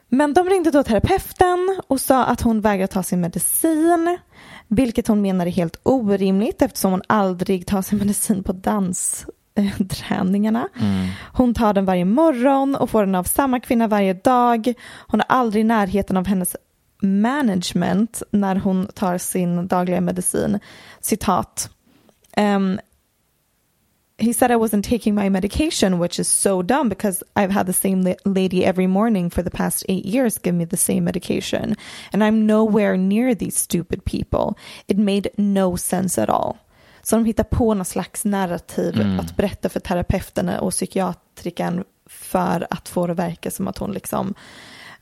[0.08, 4.18] Men de ringde då terapeuten och sa att hon vägrar ta sin medicin,
[4.68, 9.26] vilket hon menar är helt orimligt eftersom hon aldrig tar sin medicin på dans
[9.78, 10.68] dansträningarna.
[11.32, 14.72] Hon tar den varje morgon och får den av samma kvinna varje dag.
[15.08, 16.56] Hon är aldrig i närheten av hennes
[17.00, 20.58] management när hon tar sin dagliga medicin.
[21.00, 21.70] Citat.
[22.36, 22.78] ehm,
[24.18, 27.72] he said I wasn't taking my medication, which is so dumb because I've had the
[27.72, 31.74] same la- lady every morning for the past eight years give me the same medication.
[32.12, 34.56] And I'm nowhere near these stupid people.
[34.86, 36.56] It made no sense at all.
[37.04, 42.88] Så de hittar på någon slags narrativ att berätta för terapeuterna och psykiatrikern för att
[42.88, 44.34] få det att verka som att hon liksom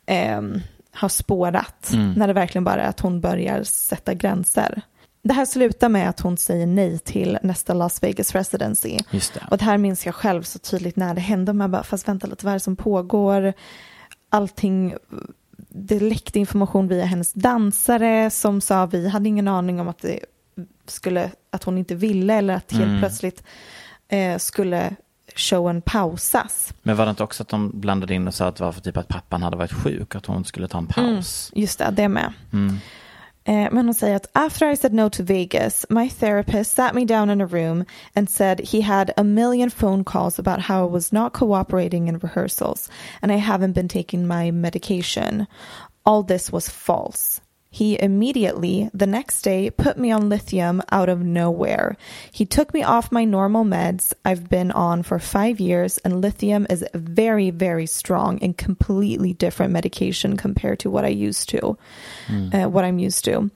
[0.06, 0.60] ehm,
[0.92, 1.90] har spårat.
[2.16, 4.82] När det verkligen bara är att hon börjar sätta gränser.
[5.22, 8.98] Det här slutar med att hon säger nej till nästa Las Vegas residency.
[9.10, 9.40] Just det.
[9.50, 11.52] Och det här minns jag själv så tydligt när det hände.
[11.52, 13.52] Man bara, fast vänta lite, vad är det som pågår?
[14.28, 14.94] Allting,
[15.68, 20.20] det läckte information via hennes dansare som sa vi hade ingen aning om att det
[20.86, 23.42] skulle, att hon inte ville eller att helt plötsligt
[24.08, 24.96] eh, skulle
[25.36, 26.74] showen pausas.
[26.82, 28.80] Men var det inte också att de blandade in och sa att det var för
[28.80, 31.50] typ att pappan hade varit sjuk, att hon skulle ta en paus?
[31.54, 32.32] Just det, det med.
[33.44, 37.04] Eh, men hon säger att after I said no to Vegas, my therapist sat me
[37.04, 40.90] down in a room and said he had a million phone calls about how I
[40.90, 42.90] was not cooperating in rehearsals
[43.20, 45.46] and I haven't been taking my medication.
[46.04, 47.40] All this was false.
[47.74, 51.96] He immediately, the next day, put me on lithium out of nowhere.
[52.30, 56.66] He took me off my normal meds I've been on for five years, and lithium
[56.68, 61.78] is very, very strong and completely different medication compared to what I used to,
[62.52, 63.50] uh, what I'm used to.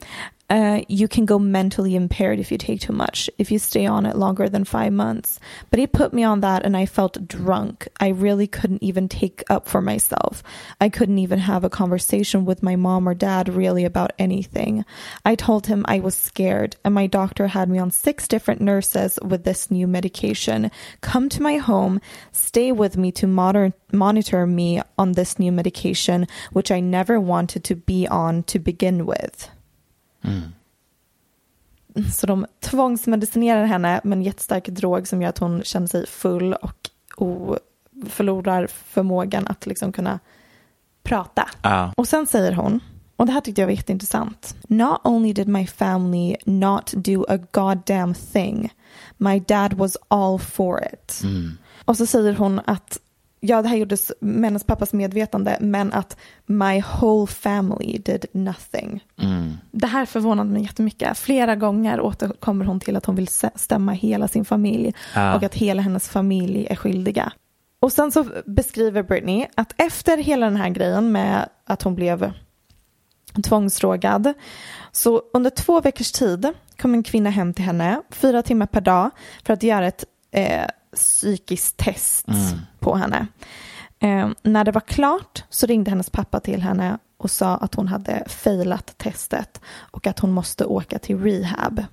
[0.48, 4.06] Uh, you can go mentally impaired if you take too much, if you stay on
[4.06, 5.40] it longer than five months.
[5.70, 7.88] But he put me on that and I felt drunk.
[7.98, 10.44] I really couldn't even take up for myself.
[10.80, 14.84] I couldn't even have a conversation with my mom or dad really about anything.
[15.24, 19.18] I told him I was scared and my doctor had me on six different nurses
[19.22, 20.70] with this new medication.
[21.00, 26.28] Come to my home, stay with me to moder- monitor me on this new medication,
[26.52, 29.50] which I never wanted to be on to begin with.
[32.14, 36.52] Så de tvångsmedicinerar henne med en jättestark drog som gör att hon känner sig full
[36.54, 37.56] och o-
[38.08, 40.18] förlorar förmågan att liksom kunna
[41.02, 41.48] prata.
[41.62, 41.92] Ja.
[41.96, 42.80] Och sen säger hon,
[43.16, 44.56] och det här tyckte jag var jätteintressant.
[44.68, 48.74] Not only did my family not do a goddamn thing,
[49.16, 51.20] my dad was all for it.
[51.84, 52.98] Och så säger hon att
[53.40, 59.04] ja, det här gjordes med hennes pappas medvetande, men att my whole family did nothing.
[59.70, 61.18] Det här förvånade mig jättemycket.
[61.18, 65.34] Flera gånger återkommer hon till att hon vill stä- stämma hela sin familj Ja.
[65.36, 67.32] och att hela hennes familj är skyldiga.
[67.80, 72.32] Och sen så beskriver Britney att efter hela den här grejen med att hon blev
[73.42, 74.32] tvångsdrogad
[74.92, 79.10] så under två veckors tid kom en kvinna hem till henne fyra timmar per dag
[79.46, 80.64] för att göra ett eh,
[80.96, 82.26] psykiskt test
[82.78, 83.26] på henne.
[83.98, 87.88] Eh, när det var klart så ringde hennes pappa till henne och sa att hon
[87.88, 91.84] hade failat testet och att hon måste åka till rehab.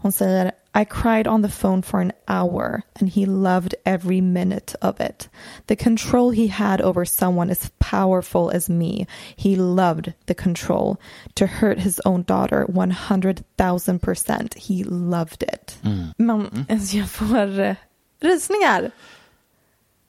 [0.00, 4.76] Hon säger I cried on the phone for an hour and he loved every minute
[4.80, 5.28] of it.
[5.66, 9.06] The control he had over someone as powerful as me.
[9.36, 10.96] He loved the control.
[11.34, 14.54] To hurt his own daughter 100,000 percent.
[14.54, 15.78] He loved it.
[16.16, 17.76] Men alltså, jag får eh,
[18.20, 18.90] rysningar.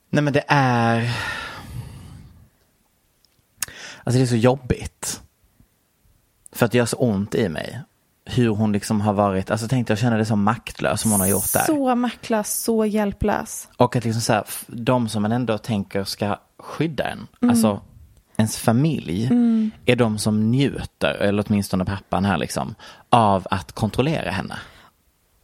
[0.09, 1.15] Nej men det är...
[4.03, 5.21] Alltså det är så jobbigt.
[6.51, 7.81] För att det gör så ont i mig.
[8.25, 11.27] Hur hon liksom har varit, alltså tänkte jag känna det som maktlös som hon har
[11.27, 11.65] gjort där.
[11.65, 13.69] Så maktlös, så hjälplös.
[13.77, 17.81] Och att liksom så här, de som man ändå tänker ska skydda en, alltså
[18.37, 19.29] ens familj,
[19.85, 22.75] är de som njuter, eller åtminstone pappan här liksom,
[23.09, 24.59] av att kontrollera henne.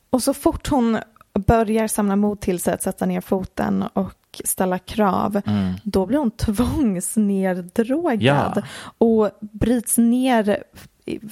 [0.09, 0.99] Och så fort hon
[1.39, 5.41] börjar samla mod till sig att sätta ner foten och och ställa krav,
[5.83, 8.61] då blir hon tvångsneddragad Ja.
[8.97, 10.63] och bryts ner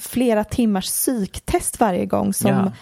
[0.00, 2.72] flera timmars psyktest varje gång som Ja.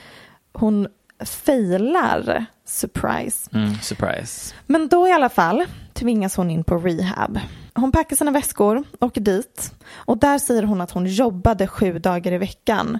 [0.53, 0.89] hon
[1.25, 2.45] failar.
[2.65, 3.51] Surprise.
[3.53, 4.55] Mm, surprise.
[4.67, 7.41] Men då i alla fall tvingas hon in på rehab.
[7.75, 12.33] Hon packar sina väskor, åker dit och där säger hon att hon jobbade sju dagar
[12.33, 12.99] i veckan.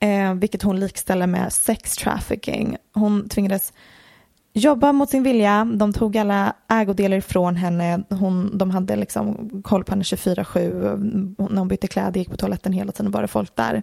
[0.00, 2.76] Eh, vilket hon likställer med sex trafficking.
[2.94, 3.72] Hon tvingades
[4.52, 5.64] jobba mot sin vilja.
[5.64, 8.02] De tog alla ägodelar ifrån henne.
[8.10, 10.96] Hon, de hade liksom koll på henne 24-7.
[11.50, 13.82] När hon bytte kläder, gick på toaletten hela tiden var det folk där.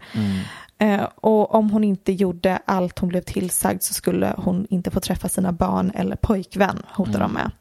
[0.77, 4.99] Eh, och om hon inte gjorde allt hon blev tillsagd så skulle hon inte få
[4.99, 7.51] träffa sina barn eller pojkvän, hotar de med.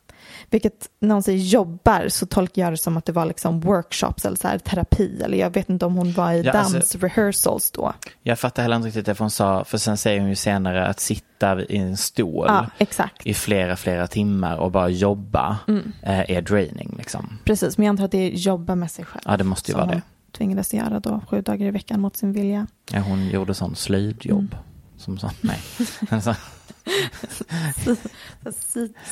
[0.50, 4.24] Vilket när hon säger jobbar så tolkar jag det som att det var liksom workshops
[4.24, 5.20] eller så här terapi.
[5.24, 7.92] Eller jag vet inte om hon var i Ja, alltså- dans rehearsals då.
[8.22, 11.00] Jag fattar heller inte riktigt det hon sa, för sen säger hon ju senare att
[11.00, 12.66] sitta i en stol Ja,
[13.24, 15.92] i flera, flera timmar och bara jobba Mm.
[16.02, 17.38] eh, är draining liksom.
[17.44, 19.22] Precis, men jag antar att det är jobba med sig själv.
[19.26, 20.02] Ja, det måste ju vara det.
[20.37, 22.66] tvingades göra då sju dagar i veckan mot sin vilja.
[22.92, 24.52] Ja, hon gjorde sån slöjdjobb.
[24.52, 24.64] Mm.
[24.96, 25.59] Som så, nej.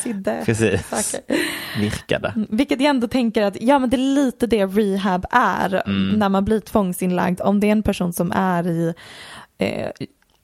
[0.02, 0.42] Sidde.
[0.46, 0.88] precis.
[0.88, 1.36] saker.
[1.80, 2.34] Virkade.
[2.50, 5.82] Vilket jag ändå tänker att ja, men det är lite det rehab är
[6.16, 7.40] när man blir tvångsinlagd.
[7.40, 8.94] Om det är en person som är i
[9.58, 9.90] eh,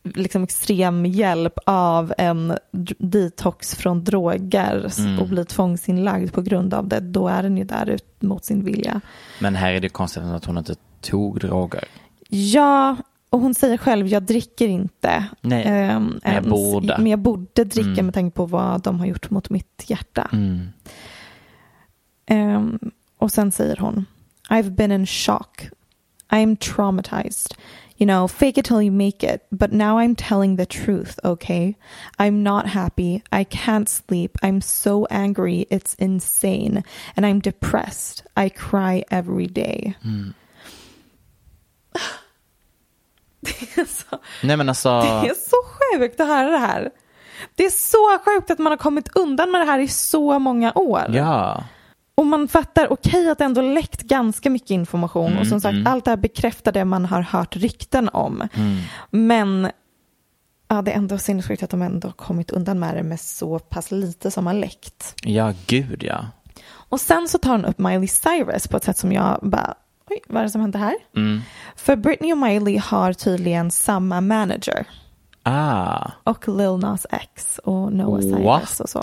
[0.05, 2.57] liksom extrem hjälp av en
[2.99, 7.64] detox från droger s- och blir tvångsinlagd på grund av det, då är den ju
[7.64, 9.01] där ut mot sin vilja.
[9.38, 11.85] Men här är det konstigt att hon inte tog droger.
[12.29, 12.97] Ja,
[13.31, 15.25] och hon säger själv, jag dricker inte.
[15.40, 16.95] Nej, Ehm, men jag borde.
[16.99, 18.05] Men jag borde dricka Mm.
[18.07, 20.29] med tanke på vad de har gjort mot mitt hjärta.
[20.33, 20.69] Mm.
[22.27, 22.79] Ehm,
[23.19, 24.05] och sen säger hon,
[24.49, 25.69] I've been in shock.
[26.29, 27.55] I'm traumatized.
[27.97, 29.47] You know, fake it till you make it.
[29.51, 31.75] But now I'm telling the truth, okay?
[32.19, 33.23] I'm not happy.
[33.31, 34.38] I can't sleep.
[34.43, 35.66] I'm so angry.
[35.71, 36.83] It's insane.
[37.16, 38.23] And I'm depressed.
[38.37, 39.95] I cry every day.
[43.74, 45.57] Det, är så, Nej men alltså, det är så
[45.98, 46.90] sjukt att höra det här.
[47.55, 50.72] Det är så sjukt att man har kommit undan med det här i så många
[50.74, 51.05] år.
[51.09, 51.64] ja.
[52.14, 55.76] Och man fattar, okej att det ändå läckt ganska mycket information och Mm, som sagt
[55.87, 58.48] allt det här bekräftar det man har hört rykten om.
[58.55, 58.76] Mm.
[59.11, 59.70] Men
[60.68, 63.59] ja, det är ändå sinnessjukt att de ändå har kommit undan med det med så
[63.59, 65.14] pass lite som har läckt.
[65.22, 66.26] Ja, gud ja.
[66.70, 69.74] Och sen så tar hon upp Miley Cyrus på ett sätt som jag bara,
[70.11, 70.94] oj, vad är det som händer här?
[71.16, 71.40] Mm.
[71.77, 74.87] För Britney och Miley har tydligen samma manager.
[75.42, 79.03] Ah, Och Lil Nas X och Noah Cyrus och så.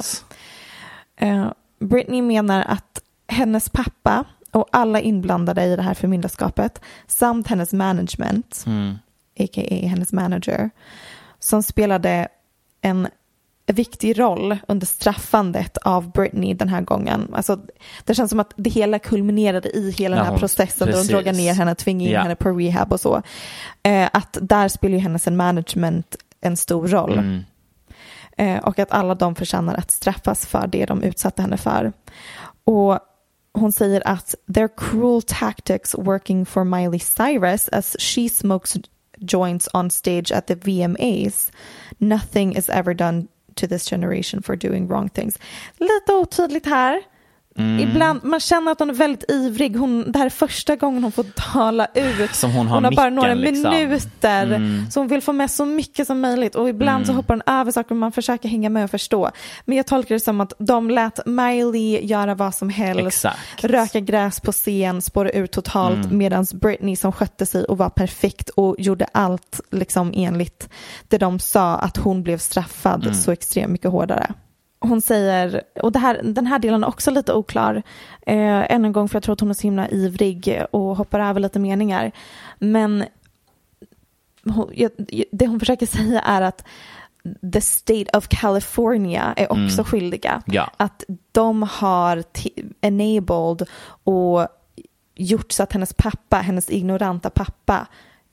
[1.18, 1.48] Eh,
[1.80, 8.64] Britney menar att hennes pappa och alla inblandade i det här förmyndarskapet samt hennes management,
[8.68, 8.96] Mm.
[9.40, 9.88] a.k.a.
[9.88, 10.70] hennes manager,
[11.40, 12.28] som spelade
[12.82, 13.08] en
[13.74, 17.30] viktig roll under straffandet av Britney den här gången.
[17.34, 17.60] Alltså,
[18.06, 20.94] det känns som att det hela kulminerade i hela den Ja, här hon- processen där
[20.94, 21.12] de precis.
[21.12, 22.22] drogar ner henne, tvingar in Ja.
[22.22, 23.22] henne på rehab och så.
[23.84, 27.14] Eh, att där spelar ju hennes management en stor roll.
[27.18, 27.44] Mm.
[28.38, 31.94] Eh, och att alla de förtjänar att straffas för det de utsatte henne för.
[32.64, 33.00] Och
[33.54, 38.76] hon säger att their cruel tactics working for Miley Cyrus as she smokes
[39.18, 41.52] joints on stage at the VMAs.
[41.98, 43.28] Nothing is ever done
[43.58, 45.40] to this generation for doing wrong things.
[45.78, 47.02] Lite otydligt här.
[47.58, 47.80] Mm.
[47.90, 49.78] Ibland, man känner att hon är väldigt ivrig.
[49.78, 52.36] Hon, det här är första gången hon får tala ut.
[52.36, 53.72] Som hon har hon har bara några liksom.
[53.72, 54.44] minuter.
[54.44, 54.92] Mm.
[54.92, 56.56] Så hon vill få med så mycket som möjligt.
[56.56, 59.32] Och ibland så hoppar hon över saker och man försöker hänga med och förstå.
[59.66, 63.08] Men jag tolkar det som att de lät Miley göra vad som helst.
[63.08, 63.64] Exakt.
[63.64, 66.06] Röka gräs på scen, spåra ut totalt.
[66.06, 66.18] Mm.
[66.18, 70.70] Medan Britney som skötte sig och var perfekt och gjorde allt liksom enligt
[71.08, 73.14] det de sa att hon blev straffad Mm.
[73.16, 74.34] så extremt mycket hårdare.
[74.88, 77.76] Hon säger, och det här, den här delen är också lite oklar,
[78.22, 81.20] eh, än en gång för jag tror att hon är så himla ivrig och hoppar
[81.20, 82.12] över lite meningar.
[82.60, 83.04] Men
[84.44, 84.92] hon, jag,
[85.32, 86.64] det hon försöker säga är att
[87.54, 90.32] the state of California är också skyldiga.
[90.32, 90.44] Mm.
[90.46, 90.72] Ja.
[90.78, 92.24] Att de har
[92.82, 93.68] enabled
[94.04, 94.48] och
[95.16, 97.88] gjort så att hennes pappa, hennes ignoranta pappa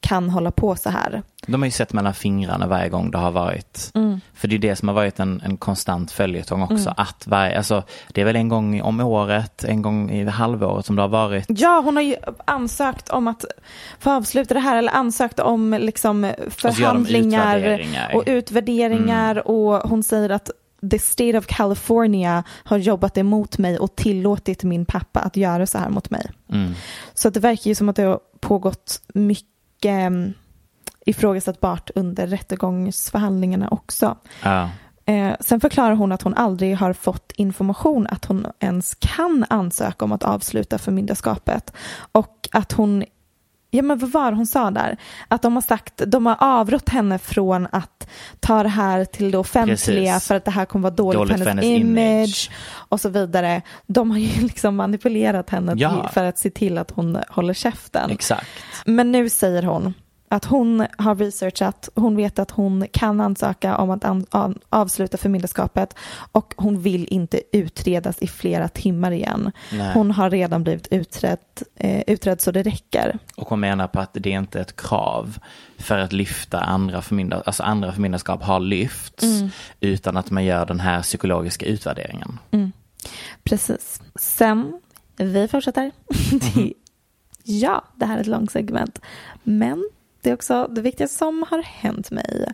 [0.05, 1.23] kan hålla på så här.
[1.47, 3.91] De har ju sett mellan fingrarna varje gång det har varit.
[3.95, 4.21] Mm.
[4.35, 6.95] För det är det som har varit en, en konstant följetong också.
[6.97, 7.83] Att varje, alltså,
[8.13, 11.45] det är väl en gång om året, en gång i halvåret som det har varit.
[11.49, 13.45] Ja, hon har ju ansökt om att
[13.99, 18.15] få avsluta det här eller ansökt om liksom förhandlingar utvärderingar.
[18.15, 20.51] och utvärderingar och hon säger att
[20.91, 25.79] the state of California har jobbat emot mig och tillåtit min pappa att göra så
[25.79, 26.31] här mot mig.
[26.53, 26.73] Mm.
[27.15, 29.54] Så det verkar ju som att det har pågått mycket
[29.91, 30.35] mm,
[31.07, 34.17] ifrågasättbart under rättegångsförhandlingarna också.
[34.43, 34.71] Ja.
[35.07, 40.05] Eh, sen förklarar hon att hon aldrig har fått information att hon ens kan ansöka
[40.05, 41.73] om att avsluta förmyndarskapet
[42.13, 43.05] och att hon
[43.75, 44.97] Ja men vad var hon sa där?
[45.29, 48.09] Att de har sagt, de har avrått henne från att
[48.41, 50.29] ta det här till det offentliga Precis.
[50.29, 51.81] för att det här kommer vara dåligt, Dåligt för hennes image,
[52.21, 52.51] image.
[52.89, 53.63] och så vidare.
[53.87, 55.91] De har ju liksom manipulerat henne Ja.
[56.01, 58.11] till, för att se till att hon håller käften.
[58.11, 58.47] Exakt.
[58.87, 59.95] Men nu säger hon
[60.35, 65.17] att hon har researchat, hon vet att hon kan ansöka om att an- av- avsluta
[65.17, 65.95] förmyndarskapet
[66.33, 69.53] och hon vill inte utredas i flera timmar igen.
[69.73, 69.95] Nej.
[69.95, 71.39] Hon har redan blivit utredd,
[71.77, 73.19] eh, utredd så det räcker.
[73.37, 75.39] Och hon menar på att det är inte ett krav
[75.79, 79.25] för att lyfta andra förmyndar, alltså andra förmyndarskap har lyfts
[79.81, 82.39] utan att man gör den här psykologiska utvärderingen.
[83.45, 84.03] Precis.
[84.15, 84.81] Sen,
[85.17, 85.91] vi fortsätter.
[86.55, 86.73] Det-
[87.45, 89.01] ja, det här är ett långt segment.
[89.43, 89.91] Men
[90.25, 92.47] det är också det viktigaste som har hänt mig.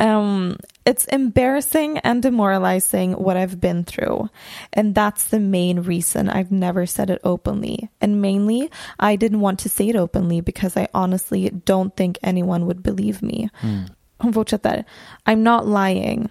[0.00, 4.28] Um, it's embarrassing and demoralizing what I've been through.
[4.72, 7.88] And that's the main reason I've never said it openly.
[8.00, 12.66] And mainly, I didn't want to say it openly because I honestly don't think anyone
[12.66, 13.50] would believe me.
[14.20, 14.84] Hon fortsätter.
[15.26, 16.28] I'm not lying.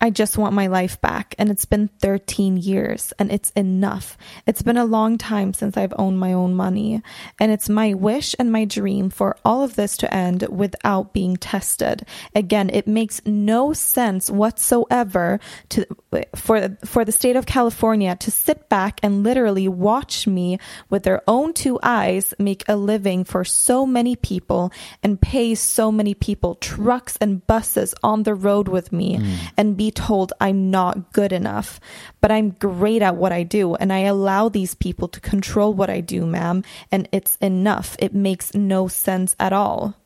[0.00, 1.34] I just want my life back.
[1.38, 4.16] And it's been 13 years and it's enough.
[4.46, 7.02] It's been a long time since I've owned my own money.
[7.38, 11.36] And it's my wish and my dream for all of this to end without being
[11.36, 12.06] tested.
[12.34, 15.38] Again, it makes no sense whatsoever
[15.70, 15.86] to,
[16.34, 20.58] for, for the state of California to sit back and literally watch me
[20.88, 25.92] with their own two eyes make a living for so many people and pay so
[25.92, 29.34] many people trucks and buses on the road with me hmm.
[29.56, 31.78] and be told I'm not good enough.
[32.20, 35.90] But I'm great at what I do and I allow these people to control what
[35.90, 37.96] I do, ma'am, and it's enough.
[37.98, 39.99] It makes no sense at all.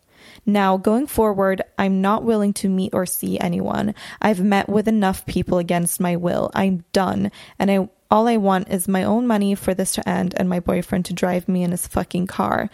[0.46, 3.94] Now, going forward, I'm not willing to meet or see anyone.
[4.20, 6.50] I've met with enough people against my will.
[6.54, 7.30] I'm done.
[7.58, 10.60] And I all I want is my own money for this to end and my
[10.60, 12.70] boyfriend to drive me in his fucking car.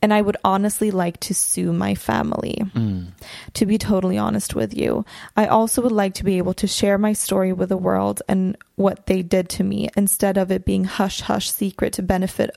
[0.00, 2.62] And I would honestly like to sue my family.
[2.76, 3.08] Mm.
[3.54, 5.04] To be totally honest with you,
[5.36, 8.56] I also would like to be able to share my story with the world and
[8.76, 12.56] what they did to me instead of it being hush hush secret to benefit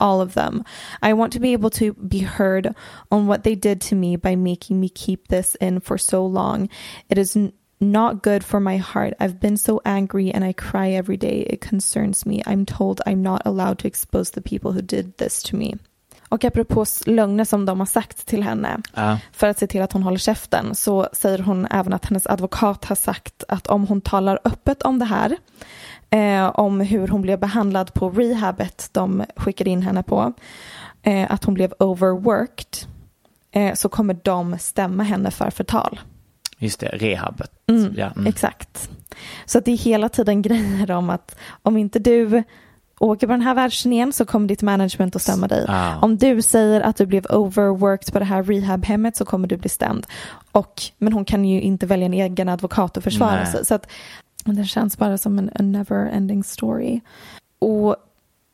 [0.00, 0.64] all of them.
[1.02, 2.74] I want to be able to be heard
[3.10, 6.68] on what they did to me by making me keep this in for so long.
[7.08, 9.14] It is n- not good for my heart.
[9.20, 11.46] I've been so angry and I cry every day.
[11.50, 12.42] It concerns me.
[12.46, 15.74] I'm told I'm not allowed to expose the people who did this to me.
[16.28, 19.18] Och apropå lögner som de har sagt till henne Ja.
[19.32, 22.84] för att se till att hon håller käften så säger hon även att hennes advokat
[22.84, 25.36] har sagt att om hon talar öppet om det här
[26.10, 30.32] eh, om hur hon blev behandlad på rehabet de skickade in henne på
[31.02, 32.88] eh, att hon blev overworked
[33.50, 36.00] eh, så kommer de stämma henne för förtal.
[36.58, 37.50] Just det, rehabet.
[37.70, 38.26] Mm, Ja, mm.
[38.26, 38.90] Exakt.
[39.46, 42.42] Så att det är hela tiden grejer om att om inte du
[42.98, 45.66] åker på den här världsturnén så kommer ditt management att stämma dig.
[45.68, 45.98] Ah.
[45.98, 49.68] Om du säger att du blev overworked på det här rehabhemmet så kommer du bli
[49.68, 50.06] stämd.
[50.52, 53.46] Och, men hon kan ju inte välja en egen advokat och försvara Nej.
[53.46, 53.66] sig.
[53.66, 53.86] Så att
[54.54, 57.00] det känns bara som en, en never ending story.
[57.58, 57.96] Och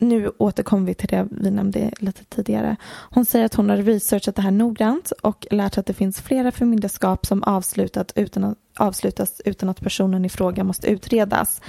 [0.03, 2.77] nu återkommer vi till det vi nämnde lite tidigare.
[3.11, 6.53] Hon säger att hon har researchat det här noggrant och lärt att det finns flera
[6.53, 11.61] förmyndarskap som avslutat utan att, avslutas utan att personen i fråga måste utredas.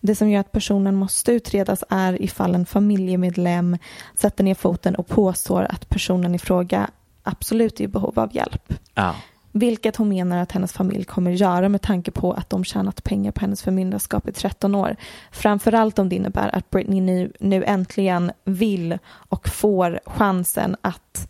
[0.00, 3.78] Det som gör att personen måste utredas är ifall en familjemedlem
[4.14, 6.90] sätter ner foten och påstår att personen i fråga
[7.22, 8.74] absolut är i behov av hjälp.
[8.94, 9.14] Ja.
[9.58, 13.32] Vilket hon menar att hennes familj kommer göra med tanke på att de tjänat pengar
[13.32, 14.96] på hennes förmyndarskap i 13 år.
[15.32, 21.28] Framförallt om det innebär att Britney nu, nu äntligen vill och får chansen att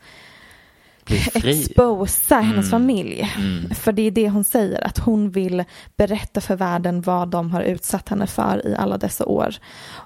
[1.35, 2.71] exposa hennes Mm.
[2.71, 3.33] familj.
[3.37, 3.75] Mm.
[3.75, 5.65] För det är det hon säger, att hon vill
[5.97, 9.55] berätta för världen vad de har utsatt henne för i alla dessa år.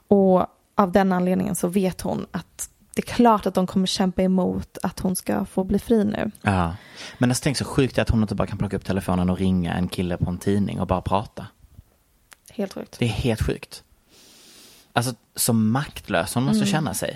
[0.08, 4.22] Och av den anledningen så vet hon att det är klart att de kommer kämpa
[4.22, 6.30] emot att hon ska få bli fri nu.
[6.42, 6.74] Ja.
[7.18, 9.74] Men alltså, tänk så sjukt att hon inte bara kan plocka upp telefonen och ringa
[9.74, 11.46] en kille på en tidning och bara prata.
[12.52, 12.98] Helt sjukt.
[12.98, 13.84] Det är helt sjukt.
[14.92, 16.54] Alltså så maktlös hon Mm.
[16.56, 17.12] måste känna sig.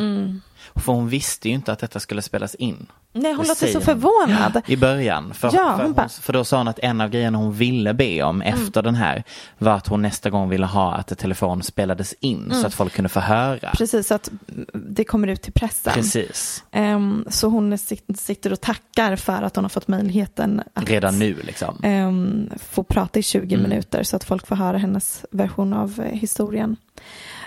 [0.77, 2.87] För hon visste ju inte att detta skulle spelas in.
[3.13, 4.61] Nej, hon låter så förvånad.
[4.67, 5.35] I början.
[5.35, 6.09] För, Ja, för, hon Mm.
[6.09, 9.23] för då sa hon att en av grejerna hon ville be om efter den här
[9.59, 13.09] var att hon nästa gång ville ha att telefon spelades in så att folk kunde
[13.09, 13.59] få höra.
[13.59, 13.73] Mm.
[13.77, 14.31] Precis, så att
[14.73, 15.93] det kommer ut till pressen.
[15.93, 16.65] Precis.
[16.73, 21.19] Ehm, så hon sit- sitter och tackar för att hon har fått möjligheten att Redan
[21.19, 21.81] nu liksom.
[21.83, 23.69] ehm, få prata i 20 Mm.
[23.71, 26.77] minuter så att folk får höra hennes version av eh, historien.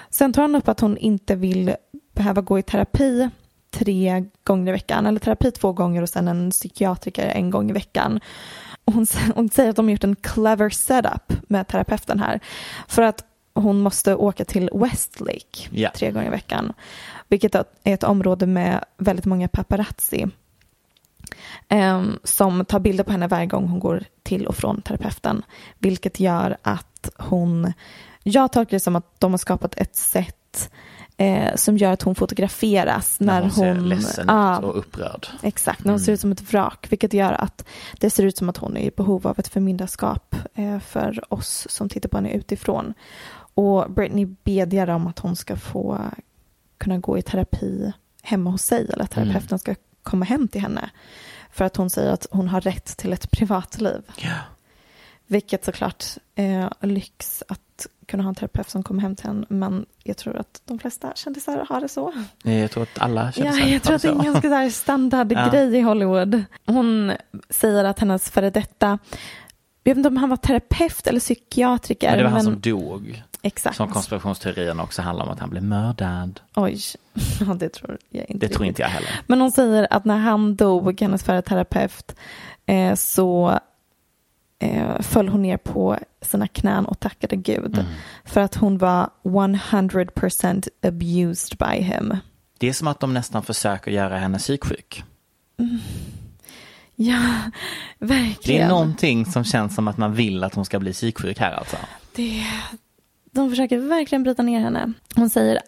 [0.10, 1.76] Sen tar hon upp att hon inte vill
[2.16, 3.30] behöva gå i terapi
[3.72, 7.74] tre gånger i veckan, eller terapi två gånger och sen en psykiatriker en gång i
[7.74, 8.20] veckan.
[8.86, 9.05] Hon,
[9.36, 12.39] hon säger att de har gjort en clever setup med terapeuten här.
[12.88, 15.89] För att hon måste åka till Westlake Ja.
[15.95, 16.74] tre gånger i veckan.
[17.28, 20.26] Vilket är ett område med väldigt många paparazzi.
[21.70, 25.43] em, som tar bilder på henne varje gång hon går till och från terapeuten.
[25.80, 27.74] Vilket gör att hon,
[28.32, 30.69] jag tolkar det som att de har skapat ett sätt
[31.17, 34.78] eh, som gör att hon fotograferas när, När hon ser hon ledsen Ja, ut och
[34.78, 35.28] upprörd.
[35.41, 37.65] Exakt, när hon ser ut som ett vrak, vilket gör att
[37.99, 41.67] det ser ut som att hon är i behov av ett förmyndarskap eh, för oss
[41.69, 42.93] som tittar på henne utifrån.
[43.53, 46.01] Och Britney bedjar om att hon ska få
[46.78, 50.89] kunna gå i terapi hemma hos sig eller att terapeuten ska komma hem till henne.
[51.51, 54.01] För att hon säger att hon har rätt till ett privatliv.
[54.17, 54.36] Ja.
[55.28, 56.05] Vilket såklart
[56.36, 57.61] är lyx att
[58.05, 59.45] kunna ha en terapeut som kommer hem till en.
[59.49, 62.13] Men jag tror att de flesta kändisar har det så.
[62.43, 64.63] Jag tror att alla känner Ja, jag tror att det är en ganska så här
[64.63, 64.69] Ja.
[64.71, 66.43] standardgrej i Hollywood.
[66.65, 67.11] Hon
[67.49, 68.99] säger att hennes före detta,
[69.84, 72.09] jag vet inte om han var terapeut eller psykiatriker.
[72.09, 73.23] Men det var han men- som dog.
[73.41, 73.78] Exakt.
[73.78, 76.39] Som konspirationsteorierna också handlar om att han blev mördad.
[76.55, 76.80] Oj,
[77.39, 78.47] ja, det tror jag inte.
[78.47, 79.09] Det tror inte jag heller.
[79.28, 82.15] Men hon säger att när han dog, hennes förre terapeut,
[82.65, 83.59] eh, så
[84.60, 87.78] eh, föll hon ner på sina knän och tackade Gud.
[87.78, 87.91] Mm.
[88.26, 92.18] För att hon var 100% abused by him.
[92.58, 95.03] Det är som att de nästan försöker göra henne psyksjuk.
[96.95, 97.22] Ja,
[97.99, 98.62] verkligen.
[98.62, 101.51] Det är någonting som känns som att man vill att hon ska bli psyksjuk här
[101.51, 101.78] alltså.
[102.16, 102.43] Det,
[103.32, 104.93] de försöker verkligen bryta ner henne.
[105.16, 105.60] Hon säger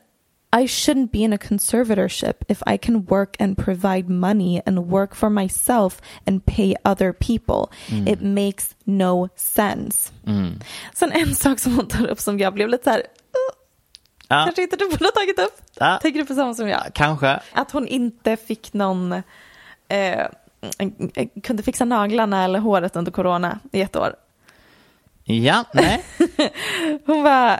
[0.51, 5.15] I shouldn't be in a conservatorship if I can work and provide money and work
[5.15, 7.69] for myself and pay other people.
[8.07, 10.11] It makes no sense.
[10.25, 10.59] Mm.
[10.93, 13.05] Sen en sak som hon tar upp som jag blev lite så här, "Uh,
[14.31, 15.61] Ja, kanske inte du borde ha tagit upp.
[15.79, 15.99] Ja.
[16.01, 16.83] Tänker du på samma som jag?
[16.93, 17.39] kanske.
[17.53, 19.11] Att hon inte fick någon,
[19.87, 20.27] eh,
[21.43, 24.15] kunde fixa naglarna eller håret under corona i ett år.
[25.23, 26.03] Ja, nej.
[27.05, 27.59] Hon var, eh,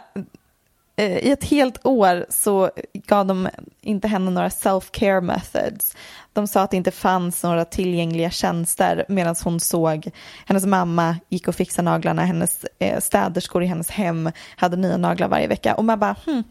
[0.99, 3.49] Eh, i ett helt år så gav de
[3.81, 5.95] inte henne några self-care methods.
[6.33, 10.09] De sa att det inte fanns några tillgängliga tjänster medan hon såg
[10.45, 15.27] hennes mamma gick och fixade naglarna, hennes eh, städerskor i hennes hem hade nya naglar
[15.27, 15.75] varje vecka.
[15.75, 16.43] Och man bara, hmm.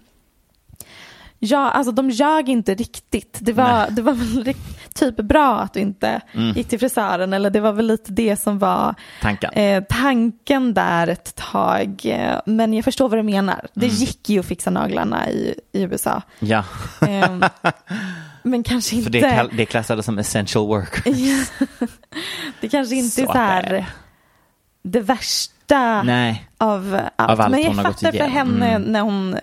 [1.40, 3.38] Ja, alltså de ljög inte riktigt.
[3.40, 4.54] Det var, det var väl
[4.94, 6.20] typ bra att du inte
[6.54, 9.52] gick till frisören eller det var väl lite det som var Tanken.
[9.52, 12.16] eh, tanken där ett tag.
[12.46, 13.66] Men jag förstår vad du menar.
[13.74, 13.96] Det Mm.
[13.98, 16.22] gick ju att fixa naglarna i, i USA.
[16.38, 16.64] Ja,
[17.08, 17.38] Eh,
[18.42, 19.04] men kanske inte.
[19.04, 21.48] för det, det klassades som essential workers.
[22.60, 23.86] det kanske inte Så är så här det
[24.82, 27.30] det värsta Nej, av allt.
[27.30, 28.82] Av allt men jag fattar för henne Mm.
[28.82, 29.36] när hon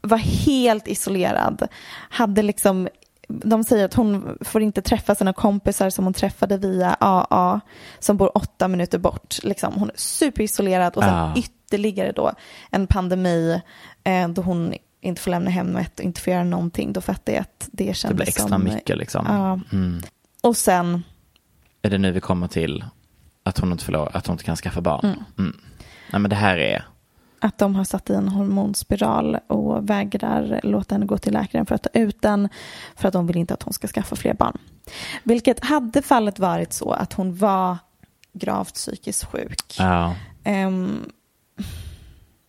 [0.00, 1.68] var helt isolerad.
[2.10, 2.88] Hade liksom,
[3.28, 7.60] de säger att hon får inte träffa sina kompisar som hon träffade via AA
[7.98, 9.34] som bor åtta minuter bort.
[9.42, 11.34] Liksom, hon är superisolerad och sen Ah.
[11.36, 12.32] ytterligare då
[12.70, 13.60] en pandemi
[14.04, 16.92] eh, då hon inte får lämna hemmet och inte får göra någonting.
[16.92, 18.64] Då fattar jag att det kändes det blir extra som...
[18.64, 19.26] mycket liksom.
[19.28, 19.60] Ja.
[19.76, 20.00] Mm.
[20.42, 21.02] Och sen,
[21.82, 22.84] Är det nu vi kommer till
[23.42, 25.04] att hon inte, får lov, att hon inte kan skaffa barn?
[25.38, 25.56] Mm.
[26.12, 26.84] Nej men det här är,
[27.46, 31.74] att de har satt i en hormonspiral och vägrar låta henne gå till läkaren för
[31.74, 32.48] att ta ut den
[32.96, 34.58] för att de vill inte att hon ska skaffa fler barn.
[35.22, 37.76] Vilket hade fallet varit så att hon var
[38.32, 39.76] gravt psykiskt sjuk.
[39.78, 41.10] ja, Ehm,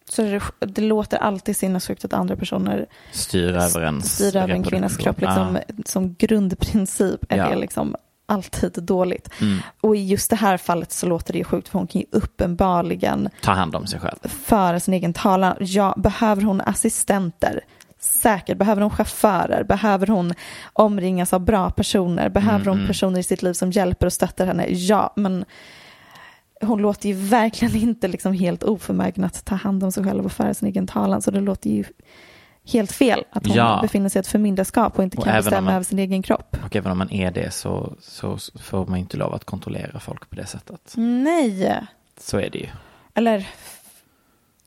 [0.09, 4.97] så det, det låter alltid sinnessjukt att andra personer styr över styr över en kvinnas
[4.97, 5.21] kropp.
[5.21, 7.49] Liksom, Som grundprincip är Ja.
[7.49, 7.95] det liksom
[8.29, 9.29] alltid dåligt.
[9.41, 9.57] Mm.
[9.81, 12.07] Och i just det här fallet så låter det ju sjukt för hon kan ju
[12.11, 14.17] uppenbarligen Ta hand om sig själv.
[14.45, 15.55] föra sin egen talan.
[15.59, 17.59] Ja, behöver hon assistenter?
[17.99, 18.57] Säkert.
[18.57, 19.63] Behöver hon chaufförer?
[19.63, 20.33] Behöver hon
[20.73, 22.29] omringas av bra personer?
[22.29, 24.65] Behöver Mm, hon personer i sitt liv som hjälper och stöttar henne?
[24.69, 25.45] Ja, men
[26.61, 30.31] hon låter ju verkligen inte liksom helt oförmögen att ta hand om sig själv och
[30.31, 31.21] föra sin egen talan.
[31.21, 31.83] Så det låter ju
[32.67, 33.79] helt fel att hon Ja.
[33.81, 36.57] befinner sig i ett förmyndarskap och inte Och kan bestämma man- över sin egen kropp.
[36.65, 40.29] Och även om man är det så, så får man inte lov att kontrollera folk
[40.29, 40.93] på det sättet.
[40.97, 41.81] Nej,
[42.19, 42.67] Så är det ju.
[43.13, 43.47] eller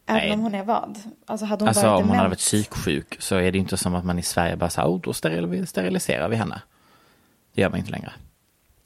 [0.07, 0.33] även Nej.
[0.33, 0.99] om hon är vad?
[1.27, 3.95] Alltså hade hon Alltså varit om hon hade varit psyksjuk så är det inte som
[3.95, 6.63] att man i Sverige bara så här, oh, då steril- steriliserar vi henne.
[7.55, 8.13] Det gör man inte längre.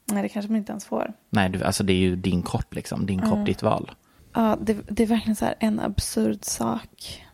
[0.05, 1.13] Nej, det kanske man inte ens får.
[1.29, 3.91] Nej, du, alltså det är ju din kropp liksom, din kropp, ditt val.
[4.33, 7.24] Ja, det, det är verkligen så här en absurd sak.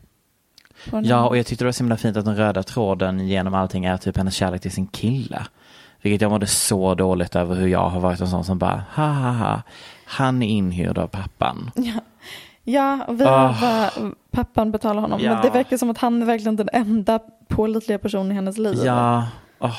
[1.03, 3.85] Ja, och jag tyckte det var så himla fint att den röda tråden genom allting
[3.85, 5.45] är typ hennes kärlek till sin kille.
[6.01, 9.05] Vilket jag mådde så dåligt över hur jag har varit en sån som bara, ha
[9.07, 9.61] ha ha,
[10.05, 11.71] han är inhyrd av pappan.
[11.75, 11.93] Ja,
[12.63, 13.47] ja och vi Ah.
[13.47, 15.19] har bara, pappan betalar honom.
[15.23, 15.33] Ja.
[15.33, 18.81] Men det verkar som att han är verkligen den enda pålitliga personen i hennes liv.
[18.85, 19.27] Ja,
[19.59, 19.77] åh,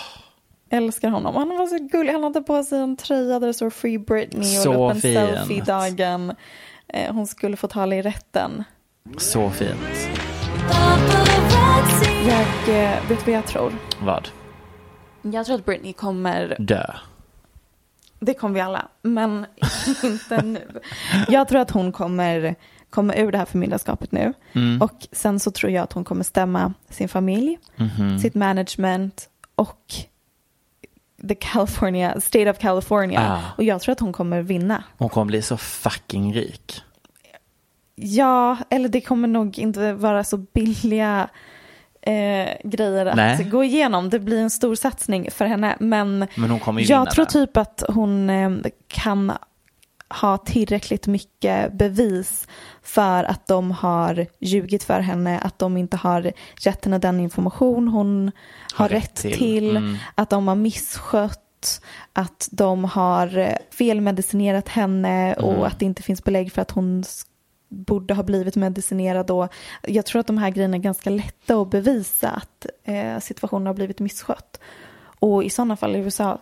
[0.70, 1.36] älskar honom.
[1.36, 2.12] Han var så gullig.
[2.12, 4.94] Han hade på sig en tröja där det står Free Britney och Så la upp
[4.94, 5.14] en fint.
[5.18, 6.32] selfie dagen
[6.88, 8.64] eh, hon skulle få tala i rätten.
[9.18, 10.01] Så fint.
[12.26, 13.72] Jag eh, vet vad jag tror.
[14.00, 14.28] Vad?
[15.22, 16.86] Jag tror att Britney kommer, Dö.
[18.20, 19.46] det kommer vi alla, men
[20.05, 20.80] inte nu.
[21.28, 22.55] Jag tror att hon kommer
[22.90, 24.32] komma ur det här förmyndarskapet nu.
[24.53, 24.82] Mm.
[24.82, 28.18] Och sen så tror jag att hon kommer stämma sin familj, Mhm.
[28.18, 29.94] sitt management och
[31.28, 33.20] the California, State of California.
[33.32, 33.40] Ah.
[33.57, 34.84] Och jag tror att hon kommer vinna.
[34.98, 36.82] Hon kommer bli så fucking rik.
[38.03, 41.28] Ja, eller det kommer nog inte vara så billiga
[42.03, 43.44] eh, grejer att Nej.
[43.44, 44.11] gå igenom.
[44.11, 45.76] Det blir en stor satsning för henne.
[45.80, 47.30] Men, Men jag tror det.
[47.30, 48.50] typ att hon eh,
[48.88, 49.32] kan
[50.20, 52.48] ha tillräckligt mycket bevis
[52.82, 57.88] för att de har ljugit för henne, att de inte har gett henne den information
[57.88, 58.30] hon
[58.74, 59.96] har, rätt till, Mm.
[60.14, 61.82] att de har misskött,
[62.12, 65.44] att de har eh, felmedicinerat henne Mm.
[65.44, 67.05] och att det inte finns belägg för att hon
[67.73, 69.49] borde ha blivit medicinerad då.
[69.83, 73.75] Jag tror att de här grejerna är ganska lätta att bevisa att eh, situationen har
[73.75, 74.61] blivit misskött.
[75.18, 76.39] Och i sådana fall i USA,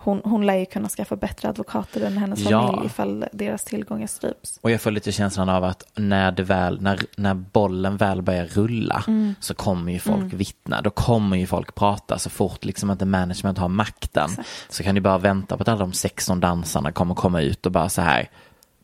[0.00, 2.66] hon, hon lär ju kunna skaffa bättre advokater än hennes Ja.
[2.66, 4.58] familj ifall deras tillgångar stryps.
[4.62, 8.46] Och jag får lite känslan av att när, det väl, när, när bollen väl börjar
[8.46, 9.34] rulla Mm.
[9.40, 10.80] så kommer ju folk vittna.
[10.82, 14.30] Då kommer ju folk prata så fort liksom inte management har makten.
[14.68, 17.72] Så kan du bara vänta på att alla de 16 dansarna kommer komma ut och
[17.72, 18.28] bara så här.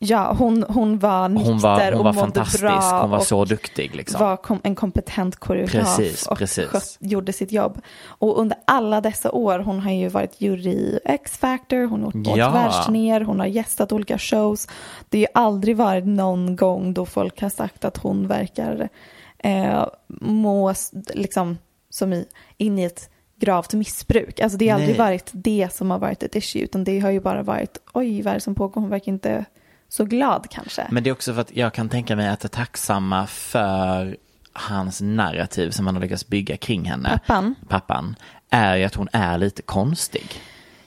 [0.04, 3.44] Ja, hon, hon var nykter Hon var, hon och var fantastisk, bra hon var så
[3.44, 4.20] duktig liksom.
[4.20, 6.68] var kom, en kompetent koreograf Precis, och precis.
[6.68, 7.80] skött, gjorde sitt jobb.
[8.06, 12.36] Och under alla dessa år, hon har ju varit jury i X-Factor, hon har åkt
[12.36, 12.50] Ja.
[12.50, 14.68] världsturnéer, hon har gästat olika shows.
[15.08, 18.88] Det har ju aldrig varit någon gång då folk har sagt att hon verkar
[19.38, 19.86] eh,
[20.20, 20.74] må
[21.14, 21.58] liksom
[21.90, 22.26] som i,
[22.56, 24.40] in i ett gravt missbruk.
[24.40, 25.06] Alltså det har aldrig Nej.
[25.06, 28.30] varit det som har varit ett issue, utan det har ju bara varit oj, vad
[28.30, 28.80] är det som pågår?
[28.80, 29.44] Hon verkar inte
[29.88, 30.86] så glad kanske.
[30.90, 34.16] Men det är också för att jag kan tänka mig att det är tacksamma för
[34.52, 37.20] hans narrativ som han har lyckats bygga kring henne.
[37.26, 37.54] Pappan.
[37.68, 38.16] Pappan.
[38.50, 40.40] Är ju att hon är lite konstig.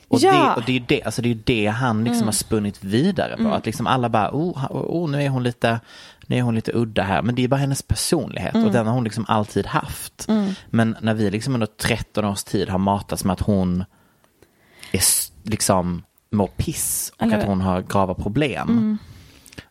[0.08, 0.32] Och, Ja.
[0.32, 3.38] det, och det är ju det, alltså det, är det han liksom har spunnit vidare
[3.38, 3.50] på.
[3.50, 5.80] Att liksom alla bara, oh, ha- oh, nu är hon lite
[6.30, 8.93] nu är hon lite udda här, men det är bara hennes personlighet och den har
[8.93, 10.28] hon liksom alltid haft.
[10.70, 13.86] Men när vi liksom under 13 års tid har matats med att hon
[14.91, 15.02] är
[15.43, 18.97] liksom mår piss och Eller- att hon har grava problem.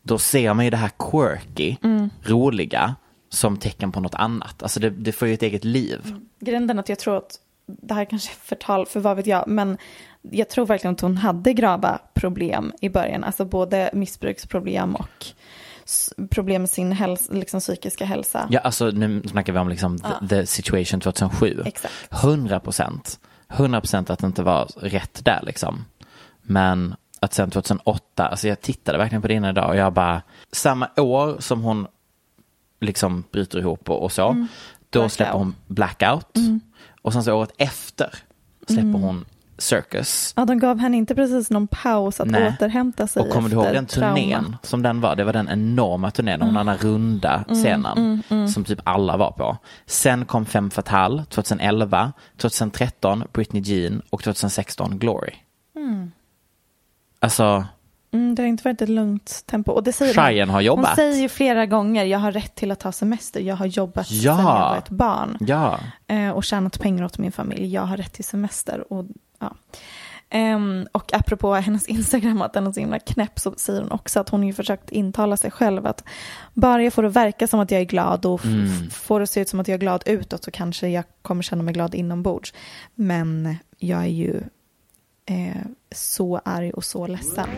[0.02, 1.76] Då ser man ju det här quirky,
[2.22, 2.94] roliga,
[3.28, 4.62] som tecken på något annat.
[4.62, 6.14] Alltså det, det får ju ett eget liv.
[6.40, 9.48] Grejen är att jag tror att det här kanske är förtal för vad vet jag,
[9.48, 9.78] men
[10.22, 15.26] jag tror verkligen att hon hade grava problem i början, alltså både missbruksproblem och
[16.30, 18.48] problem med sin häls- liksom psykiska hälsa.
[18.50, 21.62] Ja, alltså nu snackar vi om liksom the, the situation 2007.
[21.64, 21.94] Exakt.
[22.10, 23.18] 100 procent.
[23.48, 25.84] 100 procent att det inte var rätt där liksom.
[26.46, 30.22] Men att sen 2008, alltså jag tittade verkligen på det innan idag och jag bara,
[30.52, 31.86] samma år som hon
[32.80, 34.48] liksom bryter ihop och, och så, då Mm.
[34.90, 35.12] Blackout.
[35.12, 36.26] släpper hon Blackout.
[37.02, 38.10] Och sen så året efter
[38.66, 39.02] släpper Mm.
[39.02, 39.24] hon
[39.58, 40.32] Circus.
[40.36, 42.48] Ja, de gav henne inte precis någon paus att Nej.
[42.48, 44.58] återhämta sig Och kommer du ihåg den turnén trauma.
[44.62, 45.16] som den var?
[45.16, 46.54] Det var den enorma turnén, Mm.
[46.54, 48.22] den här runda scenen
[48.54, 49.56] som typ alla var på.
[49.86, 55.32] Sen kom Femme Fatale 2011, 2013 Britney Jean och 2016 Glory.
[57.18, 57.64] Alltså,
[58.12, 59.72] Mm, det har inte varit ett lugnt tempo.
[59.72, 60.86] Och det säger Cheyenne har jobbat.
[60.86, 64.10] Hon säger ju flera gånger, jag har rätt till att ta semester, jag har jobbat
[64.10, 64.36] Ja.
[64.36, 65.36] sedan jag var ett barn.
[65.40, 65.78] ja.
[66.06, 67.74] eh, och tjänat pengar åt min familj.
[67.74, 68.92] Jag har rätt till semester.
[68.92, 69.04] Och,
[69.38, 69.54] ja.
[70.30, 74.20] Ehm, och apropå hennes Instagram, att den är så himla knäpp, så säger hon också
[74.20, 76.04] att hon har ju försökt intala sig själv att
[76.54, 78.90] bara jag får det verka som att jag är glad och Mm.
[78.90, 81.62] får det se ut som att jag är glad utåt så kanske jag kommer känna
[81.62, 82.54] mig glad inombords.
[82.94, 84.40] Men jag är ju
[85.26, 85.62] eh,
[85.94, 87.48] så arg och så ledsen.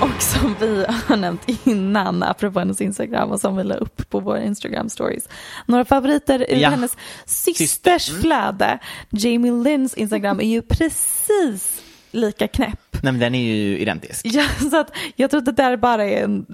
[0.00, 4.20] Och som vi har nämnt innan, apropå hennes Instagram och som vi la upp på
[4.20, 5.28] våra Instagram stories.
[5.66, 6.68] Några favoriter ur Ja.
[6.70, 8.78] hennes systers flöde.
[9.10, 12.80] Jamie Lynns Instagram är ju precis lika knäpp.
[13.02, 14.26] Nej men den är ju identisk.
[14.26, 16.46] Ja, så att jag tror att det där bara är en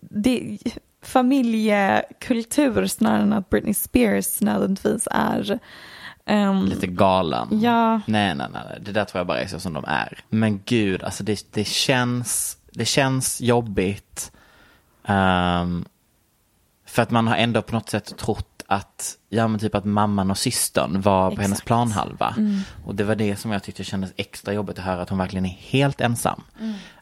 [0.00, 0.58] det,
[1.02, 5.58] familjekultur snarare än att Britney Spears nödvändigtvis är
[6.28, 7.48] ehm, Lite galen.
[7.62, 8.00] Ja.
[8.06, 10.18] Nej, nej, nej, det där tror jag bara är så som de är.
[10.28, 14.32] Men gud, alltså det, det känns, det känns jobbigt.
[15.04, 15.84] Ehm,
[16.86, 20.30] för att man har ändå på något sätt trott att, ja men typ att mamman
[20.30, 21.70] och systern var på hennes Exakt.
[21.70, 21.88] Mm.
[21.88, 22.34] planhalva.
[22.84, 25.46] Och det var det som jag tyckte kändes extra jobbigt att höra, att hon verkligen
[25.46, 26.42] är helt ensam.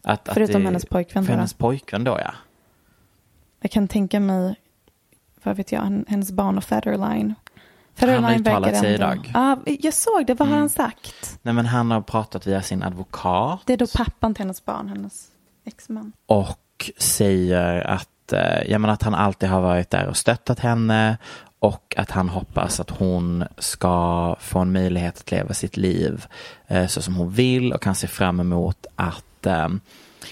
[0.02, 1.36] Att, att Förutom det- hennes pojkvän För då.
[1.36, 2.32] hennes pojkvän då ja.
[3.60, 4.54] Jag kan tänka mig,
[5.42, 7.34] vad vet jag, hennes barn och Federline
[7.96, 9.30] För Han har uttalat sig ändå- idag.
[9.34, 10.34] Ja, jag såg det.
[10.34, 10.52] Vad Mm.
[10.52, 11.38] har han sagt?
[11.42, 13.60] Nej men han har pratat via sin advokat.
[13.66, 15.26] Det är då pappan till hennes barn, hennes
[15.66, 16.12] exman.
[16.26, 21.18] och säger att, eh, ja, men att han alltid har varit där och stöttat henne
[21.58, 26.26] och att han hoppas att hon ska få en möjlighet att leva sitt liv
[26.66, 29.68] eh, så som hon vill och kan se fram emot att eh,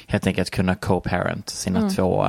[0.06, 2.26] helt enkelt kunna co-parent sina två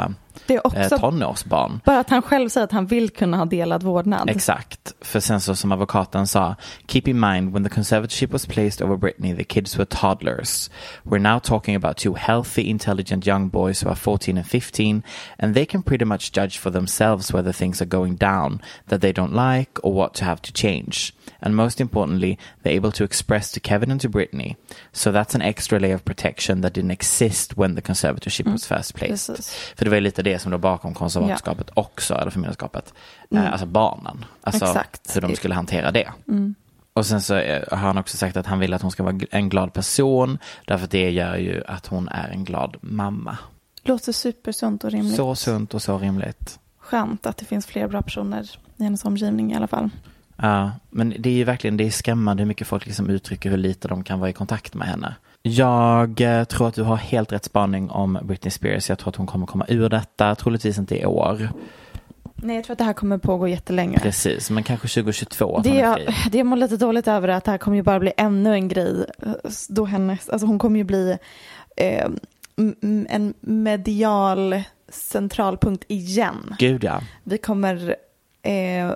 [0.47, 1.81] Det är också eh, tonårsbarn.
[1.85, 4.29] bara att han själv säger att han vill kunna ha delad vårdnad.
[4.29, 6.55] Exakt, för sen så som advokaten sa,
[6.87, 10.69] keep in mind when the conservatorship was placed over Britney the kids were toddlers.
[11.03, 15.03] We're now talking about two healthy, intelligent young boys who are 14 and 15
[15.39, 19.11] and they can pretty much judge for themselves whether things are going down that they
[19.13, 21.13] don't like or what to have to change.
[21.39, 24.55] And most importantly, they're able to express to Kevin and to Britney.
[24.91, 28.95] So that's an extra layer of protection that didn't exist when the conservatorship was first
[28.95, 29.15] placed.
[29.27, 29.73] precis.
[29.75, 32.93] För det var lite det som låg bakom konservatorskapet också, eller förmyndarskapet.
[33.31, 34.25] Eh, alltså barnen.
[34.41, 35.15] Alltså Exakt.
[35.15, 36.11] hur de skulle hantera det.
[36.93, 39.15] Och sen så eh, har han också sagt att han vill att hon ska vara
[39.31, 40.37] en glad person.
[40.65, 43.37] Därför att det gör ju att hon är en glad mamma.
[43.83, 45.15] Låter supersunt och rimligt.
[45.15, 46.59] Så sunt och så rimligt.
[46.79, 49.89] Skönt att det finns fler bra personer i hennes omgivning i alla fall.
[50.35, 53.57] Ja, men det är ju verkligen det är skrämmande hur mycket folk liksom uttrycker hur
[53.57, 55.15] lite de kan vara i kontakt med henne.
[55.47, 58.89] Jag eh, tror att du har helt rätt spaning om Britney Spears.
[58.89, 61.49] Jag tror att hon kommer komma ur detta, troligtvis inte i år.
[62.35, 63.99] Nej, jag tror att det här kommer pågå jättelänge.
[63.99, 65.99] Precis, men kanske 2022 att Det jag,
[66.31, 68.53] det jag mår lite dåligt över är att det här kommer ju bara bli ännu
[68.53, 69.05] en grej.
[69.69, 71.17] Då hennes, alltså hon kommer ju bli
[71.77, 72.07] eh,
[73.09, 76.55] en medial centralpunkt igen.
[76.59, 77.01] Gud ja.
[77.23, 77.95] Vi kommer
[78.41, 78.91] eh,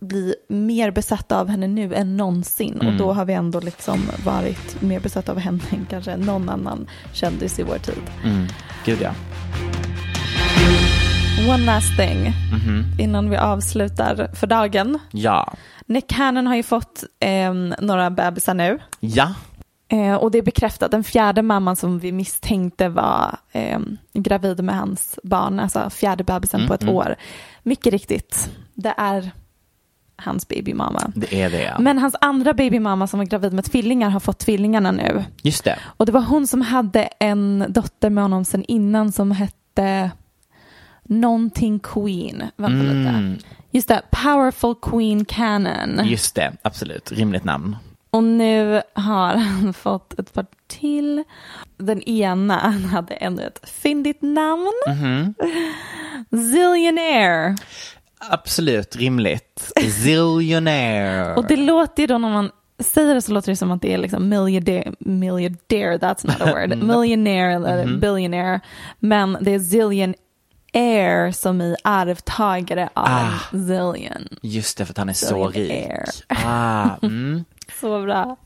[0.00, 2.74] bli mer besatta av henne nu än någonsin.
[2.80, 2.86] Mm.
[2.86, 6.86] Och då har vi ändå liksom varit mer besatta av henne än kanske någon annan
[7.12, 8.02] kändis i vår tid.
[8.24, 8.46] Mm.
[8.84, 9.10] Gud ja.
[11.48, 12.84] One last thing Mhm.
[12.98, 14.98] innan vi avslutar för dagen.
[15.10, 15.54] Ja.
[15.86, 18.78] Nick Cannon har ju fått eh, några bebisar nu.
[19.00, 19.34] Ja.
[19.88, 23.78] Eh, och det är bekräftat, den fjärde mamman som vi misstänkte var eh,
[24.12, 26.94] gravid med hans barn, alltså fjärde bebisen Mm, på ett mm.
[26.94, 27.16] år.
[27.62, 29.30] Mycket riktigt, det är
[30.24, 31.12] hans babymamma.
[31.14, 31.78] Det är det ja.
[31.78, 35.24] Men hans andra babymamma som var gravid med tvillingar har fått tvillingarna nu.
[35.42, 35.78] Just det.
[35.84, 40.10] Och det var hon som hade en dotter med honom sen innan som hette
[41.02, 42.42] någonting Queen.
[42.56, 43.08] Vänta lite.
[43.08, 43.38] Mm.
[43.70, 46.00] Just det, Powerful Queen Cannon.
[46.04, 47.12] Just det, absolut.
[47.12, 47.76] Rimligt namn.
[48.10, 51.24] Och nu har han fått ett par till.
[51.76, 54.72] Den ena han hade ännu ett fyndigt namn.
[54.88, 55.34] Mhm.
[56.52, 57.56] Zillionaire.
[58.30, 59.72] Absolut rimligt.
[60.02, 61.34] Zillionaire.
[61.34, 63.92] Och det låter ju då när man säger det så låter det som att det
[63.94, 68.00] är liksom milliardaire, milliardaire that's not a word, millionaire eller Mhm.
[68.00, 68.60] billionaire.
[68.98, 70.14] Men det är zillion
[70.74, 73.30] air som i arvtagare av Ah.
[73.50, 74.28] zillion.
[74.42, 75.54] Just det, för att han är så rik.
[75.54, 76.04] Zillionaire.
[76.28, 77.44] Ah, mm.
[77.80, 78.36] Så bra.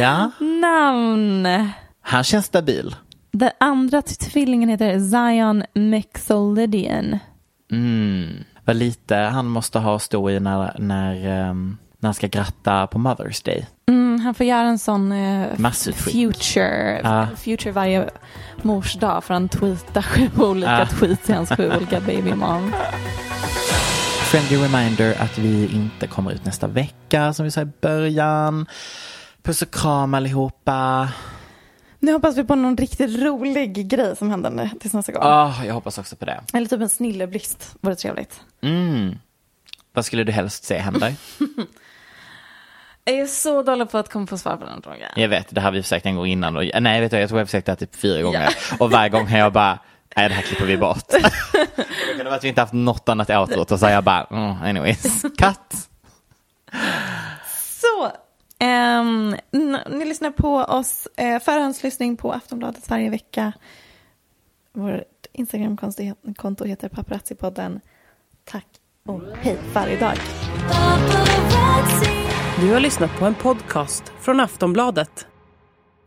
[0.00, 1.68] Ja, Namn.
[2.00, 2.94] han känns stabil.
[3.32, 7.18] Den andra tvillingen heter Zion Mixolydian.
[7.72, 8.44] Mm.
[8.64, 12.86] Vad lite han måste ha att stå i när, när, ehm, när han ska gratta
[12.86, 13.66] på Mother's Day.
[13.88, 15.46] Mm, han får göra en sån eh,
[15.92, 17.26] future, Ah.
[17.36, 18.10] future varje
[18.62, 20.86] mors dag för han tweetar sju olika Ah.
[20.86, 22.72] tweets till hans sju olika babymom.
[24.30, 28.66] Friendly reminder att vi inte kommer ut nästa vecka som vi sa i början.
[29.42, 31.08] Puss och kram allihopa.
[31.98, 35.22] Nu hoppas vi på någon riktigt rolig grej som händer nu tills nästa gång.
[35.24, 36.40] Ah, jag hoppas också på det.
[36.52, 38.40] Eller typ en snilleblixt, vore trevligt.
[38.62, 39.18] Mm.
[39.92, 41.12] Vad skulle du helst se hända?
[43.04, 45.10] Jag är så dålig på att komma på svar på den frågan.
[45.16, 46.56] Jag vet, det har vi försökt en gång innan.
[46.56, 48.48] Och, nej, vet du, jag tror jag försökt det här typ fyra gånger.
[48.78, 49.78] Och varje gång har jag bara,
[50.16, 51.08] nej det här klipper vi bort.
[51.08, 54.26] det kunde vara att vi inte haft något annat åtrot och så har jag bara,
[54.30, 55.88] mm, anyways, cut.
[57.80, 58.12] Så,
[58.58, 59.36] n-
[59.90, 63.52] ni lyssnar på oss, eh, förhandslyssning på Aftonbladet varje vecka.
[64.72, 65.02] Vårt
[65.32, 67.80] Instagramkonto heter Paparazzi-podden.
[68.52, 68.66] Tack
[69.06, 70.16] och hej varje dag.
[72.60, 75.26] Du har lyssnat på en podcast från Aftonbladet.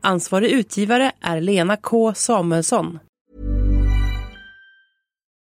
[0.01, 2.99] Ansvarig utgivare är Lena K Samuelsson.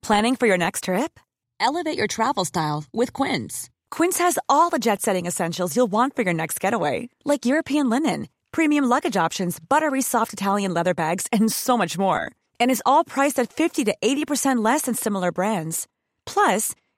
[0.06, 1.20] Planning for your next trip?
[1.60, 3.70] Elevate your travel style with Quince.
[3.96, 7.90] Quince has all the jet setting essentials you'll want for your next getaway, like European
[7.90, 12.20] linen, premium luggage options, buttery soft Italian leather bags, and so much more.
[12.60, 15.86] And is all priced at 50 to 80% less than similar brands.
[16.34, 16.74] Plus,